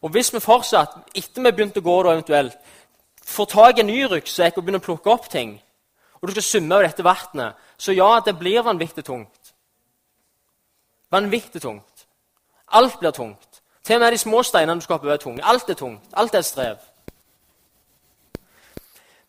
og 0.00 0.12
hvis 0.14 0.32
vi 0.34 0.40
fortsatt, 0.42 0.96
etter 1.14 1.44
vi 1.44 1.52
begynte 1.52 1.80
å 1.80 1.86
gå, 1.86 1.96
da 2.02 2.14
eventuelt, 2.16 2.56
får 3.30 3.50
tak 3.52 3.78
i 3.78 3.84
en 3.84 3.90
ny 3.92 4.00
ryggsekk 4.10 4.58
og 4.58 4.64
begynner 4.64 4.82
å 4.82 4.86
plukke 4.88 5.12
opp 5.12 5.28
ting, 5.30 5.54
og 6.20 6.28
du 6.28 6.34
skal 6.34 6.46
summe 6.46 6.76
over 6.76 6.88
dette 6.88 7.06
vannet, 7.06 7.60
så 7.80 7.94
ja, 7.96 8.08
det 8.24 8.36
blir 8.40 8.64
vanvittig 8.66 9.04
tungt. 9.06 9.52
Vanvittig 11.12 11.62
tungt. 11.62 11.89
Alt 12.70 12.98
blir 12.98 13.10
tungt. 13.10 13.62
Til 13.84 13.94
og 13.94 14.00
med 14.00 14.12
de 14.12 14.18
små 14.18 14.42
steinene 14.42 14.80
du 14.80 14.84
skal 14.84 14.94
hoppe 14.94 15.06
over, 15.06 15.14
er 15.14 15.22
tunge. 15.22 15.44
Alt 15.44 15.70
er 15.70 15.74
tungt. 15.74 16.02
Alt 16.12 16.34
er 16.34 16.40
strev. 16.40 16.76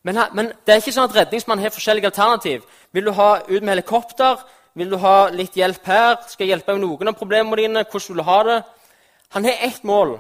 Men, 0.04 0.18
men, 0.34 0.46
det 0.46 0.74
er 0.74 0.82
ikke 0.82 0.94
sånn 0.94 1.10
at 1.10 1.16
redningsmannen 1.16 1.64
har 1.64 1.74
forskjellige 1.74 2.10
alternativ. 2.10 2.66
Vil 2.92 3.06
du 3.06 3.12
ha 3.18 3.30
ut 3.48 3.62
med 3.62 3.70
helikopter? 3.76 4.42
Vil 4.74 4.90
du 4.90 4.98
ha 4.98 5.30
litt 5.30 5.56
hjelp 5.58 5.86
her? 5.86 6.16
Skal 6.28 6.46
jeg 6.46 6.56
hjelpe 6.56 6.76
med 6.76 6.86
noen 6.86 7.12
av 7.12 7.18
problemene 7.20 7.60
dine? 7.60 7.84
Hvordan 7.86 8.08
vil 8.16 8.24
du 8.24 8.28
ha 8.28 8.38
det? 8.48 8.60
Han 9.36 9.46
har 9.46 9.66
ett 9.68 9.84
mål. 9.84 10.18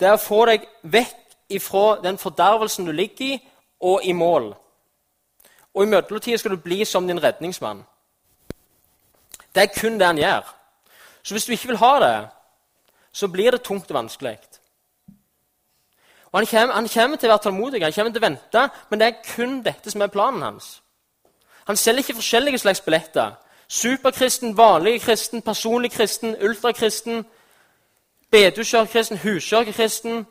Det 0.00 0.08
er 0.08 0.16
å 0.16 0.22
få 0.22 0.44
deg 0.48 0.66
vekk 0.82 1.16
ifra 1.50 2.00
den 2.02 2.18
fordervelsen 2.18 2.86
du 2.86 2.92
ligger 2.92 3.34
i, 3.34 3.38
og 3.80 4.04
i 4.04 4.12
mål. 4.12 4.52
Og 5.74 5.84
i 5.84 5.88
mellomtida 5.88 6.38
skal 6.38 6.54
du 6.54 6.62
bli 6.62 6.84
som 6.84 7.06
din 7.08 7.22
redningsmann. 7.22 7.82
Det 9.54 9.62
er 9.62 9.74
kun 9.80 9.98
det 9.98 10.06
han 10.06 10.18
gjør. 10.18 10.59
Så 11.30 11.34
hvis 11.34 11.44
du 11.44 11.52
ikke 11.52 11.68
vil 11.68 11.76
ha 11.76 12.00
det, 12.00 12.28
så 13.12 13.28
blir 13.28 13.50
det 13.50 13.62
tungt 13.62 13.90
og 13.90 13.94
vanskelig. 13.94 14.38
Og 16.32 16.38
han 16.38 16.46
kommer, 16.46 16.74
han 16.74 16.88
kommer, 16.88 17.16
til 17.16 17.28
å 17.28 17.32
være 17.32 17.42
tålmodig, 17.44 17.82
han 17.82 17.92
kommer 17.92 18.10
til 18.10 18.18
å 18.18 18.24
vente, 18.24 18.64
men 18.90 19.00
det 19.00 19.06
er 19.06 19.20
kun 19.28 19.52
dette 19.62 19.90
som 19.94 20.02
er 20.02 20.10
planen 20.10 20.42
hans. 20.42 20.82
Han 21.70 21.78
selger 21.78 22.02
ikke 22.02 22.16
forskjellige 22.18 22.58
slags 22.58 22.80
billetter. 22.80 23.38
Superkristen, 23.68 24.56
vanlig 24.58 24.96
kristen, 25.04 25.42
personlig 25.42 25.92
kristen, 25.92 26.34
ultrakristen, 26.42 27.22
bedehuskirkekristen, 28.30 29.22
huskjørkristen, 29.22 30.26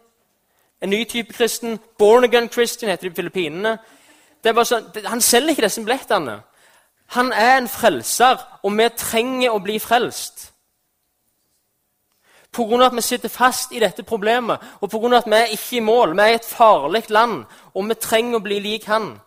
en 0.81 0.89
ny 0.89 1.03
type 1.07 1.33
kristen, 1.33 1.79
born 1.97 2.27
again 2.27 2.51
Christian 2.51 2.91
heter 2.91 3.07
det 3.07 3.15
i 3.15 3.21
Filippinene. 3.21 3.77
Sånn, 4.43 4.91
han 5.07 5.23
selger 5.23 5.55
ikke 5.55 5.69
disse 5.69 5.87
billettene. 5.87 6.41
Han 7.15 7.31
er 7.31 7.57
en 7.57 7.71
frelser, 7.71 8.47
og 8.63 8.75
vi 8.75 8.91
trenger 8.99 9.55
å 9.55 9.63
bli 9.63 9.79
frelst. 9.79 10.49
Pga. 12.51 12.85
at 12.85 12.95
vi 12.95 13.01
sitter 13.01 13.29
fast 13.29 13.71
i 13.71 13.79
dette 13.79 14.03
problemet, 14.03 14.57
og 14.81 14.89
pga. 14.89 15.17
at 15.17 15.25
vi 15.25 15.35
er 15.35 15.53
ikke 15.53 15.77
i 15.77 15.79
mål. 15.79 16.15
Vi 16.15 16.21
er 16.21 16.33
i 16.33 16.39
et 16.39 16.45
farlig 16.45 17.03
land, 17.09 17.45
og 17.73 17.89
vi 17.89 17.93
trenger 17.93 18.39
å 18.39 18.43
bli 18.43 18.59
lik 18.59 18.85
han. 18.85 19.19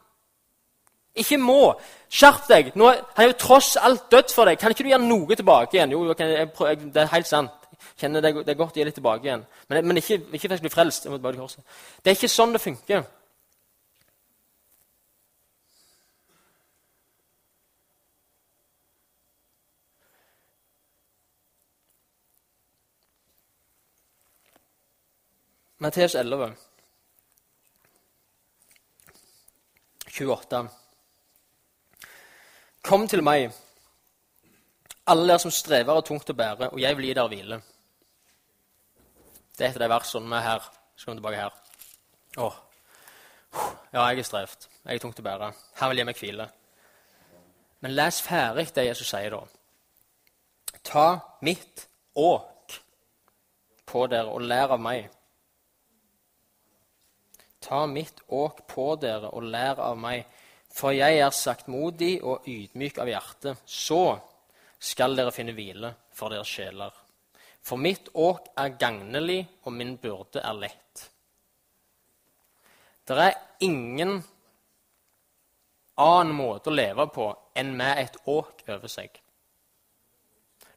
Ikke 1.15 1.39
må. 1.39 1.75
Skjerp 2.13 2.49
deg! 2.49 2.73
Nå, 2.77 2.89
han 2.89 3.25
er 3.25 3.31
jo 3.31 3.39
tross 3.41 3.77
alt 3.77 4.11
dødd 4.13 4.33
for 4.33 4.49
deg. 4.49 4.59
Kan 4.59 4.73
ikke 4.73 4.85
du 4.85 4.93
gjøre 4.93 5.05
noe 5.05 5.37
tilbake 5.37 5.77
igjen? 5.77 5.93
Jo, 5.93 6.05
jeg, 6.13 6.49
jeg, 6.61 6.79
det 6.95 7.03
er 7.03 7.13
helt 7.13 7.29
sant. 7.29 7.51
Jeg 7.73 8.05
kjenner 8.05 8.25
det, 8.25 8.35
det, 8.47 8.53
er 8.53 8.59
godt 8.59 8.77
å 8.77 8.81
gi 8.81 8.87
litt 8.87 8.97
tilbake 8.97 9.29
igjen. 9.29 9.45
Men, 9.69 9.87
men 9.87 10.01
ikke, 10.01 10.23
ikke 10.33 10.49
skal 10.49 10.65
bli 10.65 10.73
frelst. 10.73 11.09
Det 11.09 12.13
er 12.13 12.17
ikke 12.17 12.33
sånn 12.33 12.57
det 12.57 12.63
funker. 12.65 13.05
Matteus 25.83 26.15
11, 26.15 26.53
28. 30.07 30.59
Kom 32.87 33.09
til 33.11 33.23
meg, 33.27 33.49
alle 35.11 35.25
dere 35.27 35.43
som 35.43 35.51
strever 35.51 35.99
og 35.99 36.05
tungt 36.07 36.29
å 36.31 36.37
bære, 36.39 36.69
og 36.71 36.79
jeg 36.79 36.95
vil 36.95 37.09
gi 37.09 37.17
dere 37.19 37.33
hvile. 37.33 37.59
Det 39.57 39.65
er 39.67 39.73
et 39.73 39.81
av 39.81 39.83
de 39.83 39.89
versene 39.91 40.31
vi 40.31 40.37
er 40.39 40.45
her. 40.47 40.69
Så 40.95 41.09
kommer 41.09 41.19
tilbake 41.19 41.41
her. 41.41 41.57
Å, 42.39 42.47
Ja, 43.93 44.05
jeg 44.13 44.23
er 44.23 44.29
strevd. 44.29 44.69
Jeg 44.85 44.95
er 44.95 45.03
tungt 45.03 45.19
å 45.19 45.25
bære. 45.27 45.49
Her 45.81 45.91
vil 45.91 46.01
jeg 46.01 46.09
meg 46.09 46.21
hvile. 46.21 46.47
Men 47.83 47.97
les 47.99 48.21
ferdig 48.23 48.69
det 48.77 48.85
Jesus 48.87 49.11
sier 49.11 49.35
da. 49.35 49.43
Ta 50.87 51.09
mitt 51.43 51.89
åk 52.15 52.79
på 53.91 54.07
dere 54.15 54.31
og 54.31 54.47
lær 54.47 54.77
av 54.79 54.81
meg. 54.81 55.11
Ta 57.63 57.87
mitt 57.87 58.21
åk 58.29 58.65
på 58.69 58.95
dere 59.01 59.31
og 59.31 59.47
lær 59.47 59.81
av 59.83 59.99
meg, 59.99 60.27
for 60.73 60.95
jeg 60.97 61.21
er 61.21 61.35
saktmodig 61.37 62.17
og 62.25 62.49
ydmyk 62.49 62.99
av 63.03 63.11
hjerte. 63.11 63.55
Så 63.67 64.19
skal 64.83 65.17
dere 65.17 65.35
finne 65.35 65.55
hvile 65.55 65.93
for 66.13 66.33
deres 66.33 66.51
sjeler. 66.51 66.93
For 67.63 67.79
mitt 67.79 68.11
åk 68.19 68.51
er 68.59 68.75
gagnelig, 68.81 69.45
og 69.63 69.77
min 69.77 69.95
byrde 70.03 70.43
er 70.43 70.59
lett. 70.59 71.09
Det 73.07 73.19
er 73.19 73.39
ingen 73.63 74.23
annen 76.01 76.35
måte 76.35 76.71
å 76.71 76.75
leve 76.75 77.07
på 77.15 77.29
enn 77.59 77.75
med 77.79 78.01
et 78.03 78.17
åk 78.27 78.65
over 78.67 78.91
seg. 78.91 79.11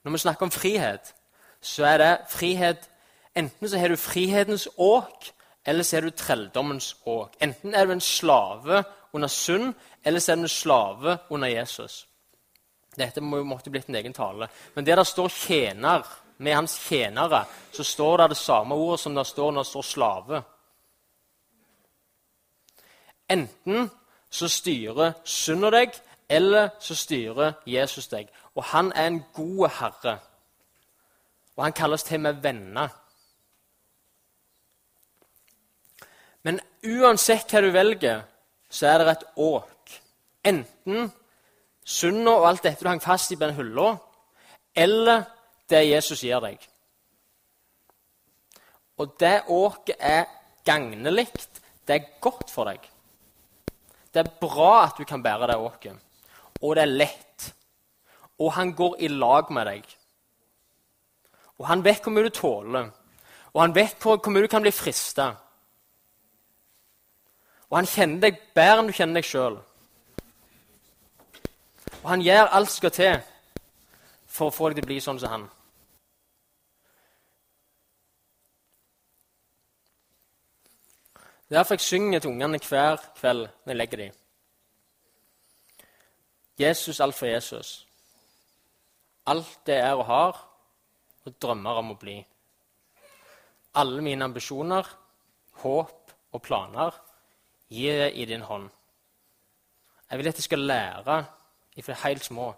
Når 0.04 0.14
vi 0.14 0.22
snakker 0.22 0.46
om 0.46 0.54
frihet, 0.54 1.14
så 1.62 1.88
er 1.90 2.02
det 2.02 2.14
frihet 2.30 2.92
Enten 3.36 3.68
så 3.68 3.76
har 3.76 3.92
du 3.92 4.00
frihetens 4.00 4.64
åk, 4.80 5.26
eller 5.66 5.84
så 5.84 5.98
er 5.98 6.02
du 6.02 6.10
trelldommens 6.10 6.96
åk. 7.06 7.36
Enten 7.42 7.74
er 7.74 7.86
du 7.86 7.92
en 7.92 8.02
slave 8.02 8.84
under 9.14 9.28
synd, 9.28 9.74
eller 10.04 10.20
så 10.20 10.32
er 10.32 10.36
du 10.36 10.42
en 10.42 10.48
slave 10.48 11.18
under 11.30 11.48
Jesus. 11.48 12.08
Dette 12.96 13.22
må 13.22 13.44
måtte 13.44 13.70
blitt 13.70 13.90
en 13.90 13.96
egen 13.96 14.14
tale. 14.14 14.48
Men 14.76 14.86
der 14.86 14.96
det 14.96 15.08
står 15.08 15.28
'tjener' 15.28 16.06
med 16.38 16.54
hans 16.54 16.78
tjenere, 16.88 17.46
så 17.72 17.84
står 17.84 18.18
det 18.18 18.30
det 18.30 18.38
samme 18.38 18.76
ordet 18.76 19.00
som 19.00 19.16
det 19.16 19.28
står 19.28 19.52
når 19.52 19.64
det 19.64 19.68
står 19.68 19.82
'slave'. 19.82 20.42
Enten 23.30 23.92
så 24.30 24.48
styrer 24.48 25.14
synda 25.24 25.70
deg, 25.70 25.92
eller 26.30 26.70
så 26.80 26.96
styrer 26.96 27.54
Jesus 27.66 28.08
deg. 28.08 28.28
Og 28.56 28.64
han 28.64 28.92
er 28.96 29.08
en 29.08 29.24
god 29.34 29.70
herre. 29.70 30.20
Og 31.56 31.64
han 31.64 31.74
kalles 31.74 32.04
til 32.04 32.20
med 32.20 32.34
venner. 32.34 32.88
Men 36.46 36.62
uansett 36.86 37.50
hva 37.50 37.62
du 37.66 37.72
velger, 37.74 38.22
så 38.70 38.92
er 38.92 39.02
det 39.02 39.14
et 39.16 39.28
åk. 39.42 39.96
Enten 40.46 41.10
synda 41.86 42.36
og 42.38 42.48
alt 42.50 42.66
dette 42.66 42.86
du 42.86 42.90
hang 42.90 43.02
fast 43.02 43.34
i 43.34 43.38
på 43.38 43.48
den 43.48 43.58
hylla, 43.58 43.96
eller 44.76 45.26
det 45.70 45.86
Jesus 45.88 46.22
gir 46.22 46.42
deg. 46.44 46.60
Og 49.02 49.16
det 49.20 49.38
åket 49.52 49.98
er 50.00 50.26
gagnelig. 50.66 51.28
Det 51.86 51.96
er 51.96 52.12
godt 52.22 52.52
for 52.54 52.70
deg. 52.70 52.80
Det 54.14 54.22
er 54.22 54.36
bra 54.40 54.86
at 54.86 54.98
du 54.98 55.04
kan 55.06 55.24
bære 55.24 55.50
det 55.52 55.58
åket. 55.60 55.98
Og 56.62 56.76
det 56.76 56.86
er 56.86 56.98
lett. 57.04 57.22
og 58.40 58.52
han 58.54 58.74
går 58.76 58.98
i 59.00 59.08
lag 59.08 59.52
med 59.52 59.66
deg. 59.66 59.84
Og 61.60 61.68
han 61.70 61.84
vet 61.86 62.04
hvor 62.04 62.12
mye 62.12 62.28
du 62.28 62.34
tåler, 62.36 62.90
og 63.54 63.62
han 63.62 63.76
vet 63.76 63.96
hvor, 64.02 64.18
hvor 64.20 64.34
mye 64.34 64.44
du 64.44 64.52
kan 64.52 64.66
bli 64.66 64.74
frista. 64.76 65.30
Og 67.70 67.78
han 67.80 67.90
kjenner 67.90 68.22
deg 68.28 68.42
bedre 68.56 68.82
enn 68.82 68.90
du 68.90 68.96
kjenner 68.96 69.20
deg 69.20 69.28
sjøl. 69.28 69.58
Og 72.04 72.10
han 72.12 72.22
gjør 72.22 72.52
alt 72.54 72.70
som 72.70 72.78
skal 72.84 72.94
til 72.94 73.16
for 74.36 74.52
å 74.52 74.54
få 74.54 74.70
deg 74.70 74.80
til 74.80 74.86
å 74.86 74.90
bli 74.92 75.00
sånn 75.02 75.22
som 75.22 75.32
han. 75.32 75.46
Er 81.46 81.60
derfor 81.60 81.78
jeg 81.78 81.86
synger 81.86 82.22
til 82.22 82.34
ungene 82.34 82.60
hver 82.60 83.02
kveld 83.18 83.46
når 83.48 83.72
jeg 83.72 83.80
legger 83.80 84.02
dem. 84.02 84.14
Jesus, 86.60 87.00
alt 87.00 87.16
for 87.16 87.30
Jesus. 87.30 87.86
Alt 89.28 89.60
det 89.68 89.76
er 89.82 89.94
og 89.94 90.06
har, 90.06 90.40
og 91.26 91.36
drømmer 91.42 91.82
om 91.82 91.94
å 91.94 91.98
bli. 92.00 92.16
Alle 93.76 94.02
mine 94.02 94.26
ambisjoner, 94.26 94.88
håp 95.62 96.14
og 96.32 96.42
planer 96.42 97.05
gir 97.76 98.04
jeg 98.06 98.16
i 98.16 98.26
din 98.26 98.42
hånd. 98.42 98.70
Jeg 100.12 100.20
vil 100.20 100.28
at 100.28 100.38
de 100.38 100.42
skal 100.42 100.60
lære 100.60 101.26
fra 101.84 102.08
helt 102.08 102.26
små 102.26 102.54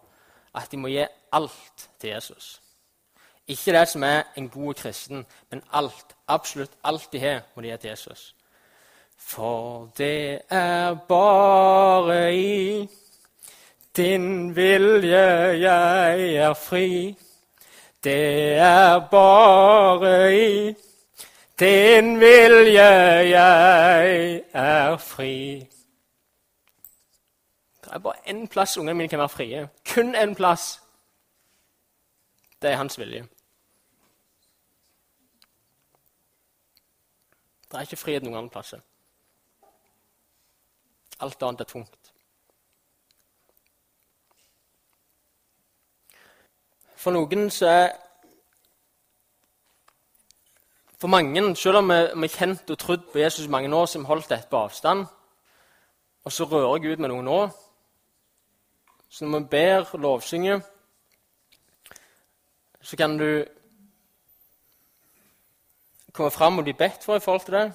at 0.55 0.71
de 0.71 0.77
må 0.77 0.87
gi 0.87 1.05
alt 1.33 1.89
til 1.99 2.09
Jesus. 2.09 2.61
Ikke 3.47 3.73
det 3.73 3.87
som 3.87 4.03
er 4.03 4.23
en 4.37 4.49
god 4.49 4.73
kristen, 4.73 5.25
men 5.49 5.61
alt, 5.73 6.15
absolutt 6.27 6.71
alt 6.83 7.11
de 7.11 7.19
har, 7.19 7.41
må 7.55 7.61
de 7.61 7.71
gi 7.71 7.77
til 7.77 7.89
Jesus. 7.89 8.35
For 9.17 9.89
det 9.97 10.41
er 10.49 10.95
bare 11.07 12.35
i 12.35 12.89
din 13.97 14.55
vilje 14.55 15.27
jeg 15.61 16.35
er 16.35 16.53
fri. 16.53 17.15
Det 18.03 18.53
er 18.57 18.99
bare 19.11 20.35
i 20.37 20.75
din 21.59 22.19
vilje 22.19 22.83
jeg 23.29 24.43
er 24.53 24.97
fri. 24.97 25.59
Det 27.83 27.93
er 27.93 27.99
bare 27.99 28.29
én 28.29 28.47
plass 28.47 28.77
ungene 28.77 28.93
mine 28.93 29.09
kan 29.09 29.19
være 29.19 29.29
frie. 29.29 29.69
Kun 29.93 30.15
én 30.15 30.33
plass. 30.35 30.81
Det 32.61 32.71
er 32.71 32.75
hans 32.75 32.99
vilje. 32.99 33.27
Det 37.71 37.77
er 37.77 37.81
ikke 37.81 37.95
frihet 37.95 38.23
noen 38.23 38.37
andre 38.37 38.49
plass. 38.49 38.73
Alt 41.19 41.43
annet 41.43 41.61
er 41.61 41.65
tungt. 41.65 42.13
For 46.95 47.11
noen 47.11 47.49
så 47.53 47.67
er 47.67 48.06
For 50.97 51.07
mange, 51.07 51.55
selv 51.55 51.77
om 51.77 51.89
vi 51.89 51.93
har 51.93 52.27
kjent 52.27 52.71
og 52.73 52.77
trodd 52.79 53.03
på 53.11 53.19
Jesus 53.19 53.45
i 53.45 53.49
mange 53.49 53.75
år, 53.75 53.97
vi 53.97 54.05
holdt 54.05 54.29
dette 54.29 54.49
på 54.49 54.57
avstand, 54.57 55.05
og 56.23 56.31
så 56.31 56.43
rører 56.43 56.81
Gud 56.81 56.97
med 56.97 57.09
noe 57.09 57.23
nå 57.23 57.49
Så 59.09 59.25
når 59.25 59.39
vi 59.39 59.45
ber 59.45 59.85
og 59.93 59.99
lovsynger, 59.99 60.59
så 62.81 62.97
kan 62.97 63.17
du 63.17 63.45
komme 66.13 66.31
fram 66.31 66.57
og 66.57 66.63
bli 66.63 66.73
bedt 66.73 67.03
for 67.03 67.15
i 67.15 67.19
forhold 67.19 67.45
til 67.45 67.53
det. 67.53 67.73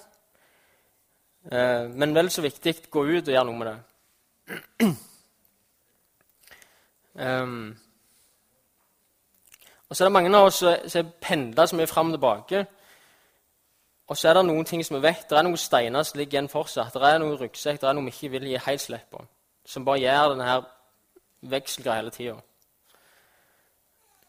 Eh, 1.52 1.90
men 1.90 2.14
vel 2.14 2.30
så 2.30 2.42
viktig 2.42 2.90
gå 2.90 3.04
ut 3.04 3.28
og 3.28 3.32
gjøre 3.32 3.44
noe 3.44 3.58
med 3.58 3.66
det. 3.70 3.78
Um, 7.14 7.78
og 9.88 9.96
så 9.96 10.04
er 10.04 10.08
det 10.08 10.12
mange 10.12 10.36
av 10.36 10.46
oss 10.48 10.62
som 10.92 11.10
pendler 11.20 11.66
så 11.66 11.76
mye 11.76 11.86
fram 11.86 12.12
og 12.12 12.16
tilbake. 12.16 12.66
Og 14.10 14.18
så 14.18 14.28
er 14.28 14.34
det 14.34 14.46
noen 14.46 14.64
ting 14.68 14.82
som 14.84 14.96
vi 14.96 15.02
vet. 15.06 15.26
Det 15.30 15.38
er 15.38 15.46
noen 15.46 15.60
steiner 15.60 16.02
som 16.02 16.18
ligger 16.18 16.38
igjen 16.38 16.50
fortsatt. 16.52 16.94
Det 16.94 17.08
er 17.08 17.20
noen 17.22 17.38
ryggsekk, 17.40 17.80
det 17.80 17.88
er 17.88 17.96
noe 17.96 18.08
vi 18.08 18.14
ikke 18.14 18.32
vil 18.34 18.48
gi 18.50 18.64
helt 18.66 18.82
slipp 18.82 19.06
på. 19.14 19.22
Som 19.64 19.86
bare 19.86 20.02
gjør 20.02 20.34
denne 20.34 20.56
vekselgreia 21.52 22.00
hele 22.00 22.10
tida. 22.14 22.34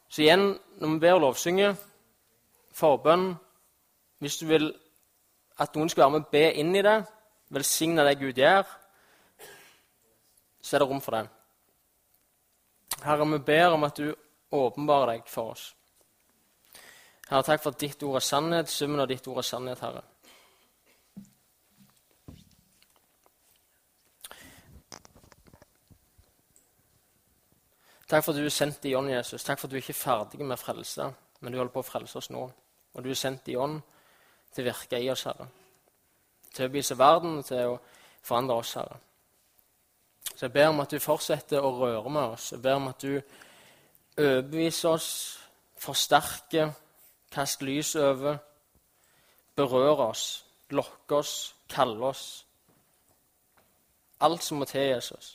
Så 0.09 0.21
igjen, 0.21 0.53
når 0.79 0.93
vi 0.93 0.99
ber 1.01 1.17
og 1.17 1.25
lovsynge, 1.27 1.73
forbønn 2.73 3.33
Hvis 4.23 4.37
du 4.37 4.45
vil 4.47 4.69
at 5.59 5.75
noen 5.75 5.89
skal 5.89 6.05
være 6.05 6.11
med 6.11 6.21
og 6.21 6.31
be 6.31 6.43
inn 6.53 6.75
i 6.75 6.81
det, 6.81 7.03
velsigne 7.51 8.05
det 8.07 8.19
Gud 8.21 8.37
gjør, 8.39 8.63
så 10.61 10.75
er 10.75 10.79
det 10.79 10.87
rom 10.89 11.01
for 11.01 11.11
det. 11.11 11.27
Herre, 13.03 13.27
vi 13.27 13.37
ber 13.37 13.75
om 13.75 13.83
at 13.83 13.97
du 13.97 14.15
åpenbarer 14.51 15.11
deg 15.11 15.27
for 15.27 15.51
oss. 15.51 15.73
Herre, 17.33 17.43
takk 17.43 17.63
for 17.63 17.73
at 17.73 17.81
ditt 17.81 18.03
ord 18.05 18.19
er 18.19 18.21
sannhet, 18.21 18.69
summen 18.69 19.01
av 19.01 19.07
ditt 19.09 19.25
ord 19.25 19.39
er 19.41 19.45
sannhet, 19.47 19.79
Herre. 19.81 20.03
Takk 28.05 28.21
for 28.21 28.35
at 28.35 28.37
du 28.37 28.45
er 28.45 28.53
sendt 28.53 28.85
i 28.85 28.91
ånd, 28.93 29.09
Jesus. 29.09 29.41
Takk 29.41 29.57
for 29.57 29.65
at 29.65 29.73
du 29.73 29.79
ikke 29.79 29.95
er 29.95 29.97
ferdig 29.97 30.45
med 30.45 30.61
frelse, 30.61 31.07
men 31.39 31.49
du 31.49 31.57
holder 31.57 31.73
på 31.73 31.81
å 31.81 31.87
frelse 31.87 32.21
oss 32.21 32.29
nå. 32.29 32.43
Og 32.93 33.01
du 33.01 33.09
er 33.09 33.17
sendt 33.17 33.49
i 33.49 33.57
ånd 33.57 33.81
til 34.53 34.61
å 34.61 34.67
virke 34.69 35.01
i 35.01 35.09
oss, 35.09 35.25
Herre. 35.25 35.49
Til 36.53 36.67
å 36.69 36.73
vise 36.77 36.99
verden 37.01 37.41
til 37.49 37.71
å 37.71 37.81
forandre 38.21 38.59
oss, 38.61 38.75
Herre. 38.77 38.99
Så 40.35 40.45
jeg 40.45 40.53
ber 40.59 40.69
om 40.69 40.85
at 40.85 40.93
du 40.93 41.01
fortsetter 41.01 41.65
å 41.65 41.73
røre 41.81 42.13
med 42.13 42.37
oss. 42.37 42.51
Jeg 42.53 42.61
ber 42.61 42.77
om 42.77 42.93
at 42.93 43.01
du 43.01 43.17
overbeviser 44.21 44.93
oss, 44.93 45.11
forsterker, 45.81 46.77
kaster 47.33 47.65
lys 47.67 47.95
over, 47.99 48.37
berør 49.57 50.09
oss, 50.09 50.45
lokke 50.69 51.17
oss, 51.19 51.55
kalle 51.69 52.13
oss. 52.13 52.25
Alt 54.23 54.43
som 54.43 54.61
må 54.61 54.65
til, 54.69 54.81
Jesus. 54.93 55.33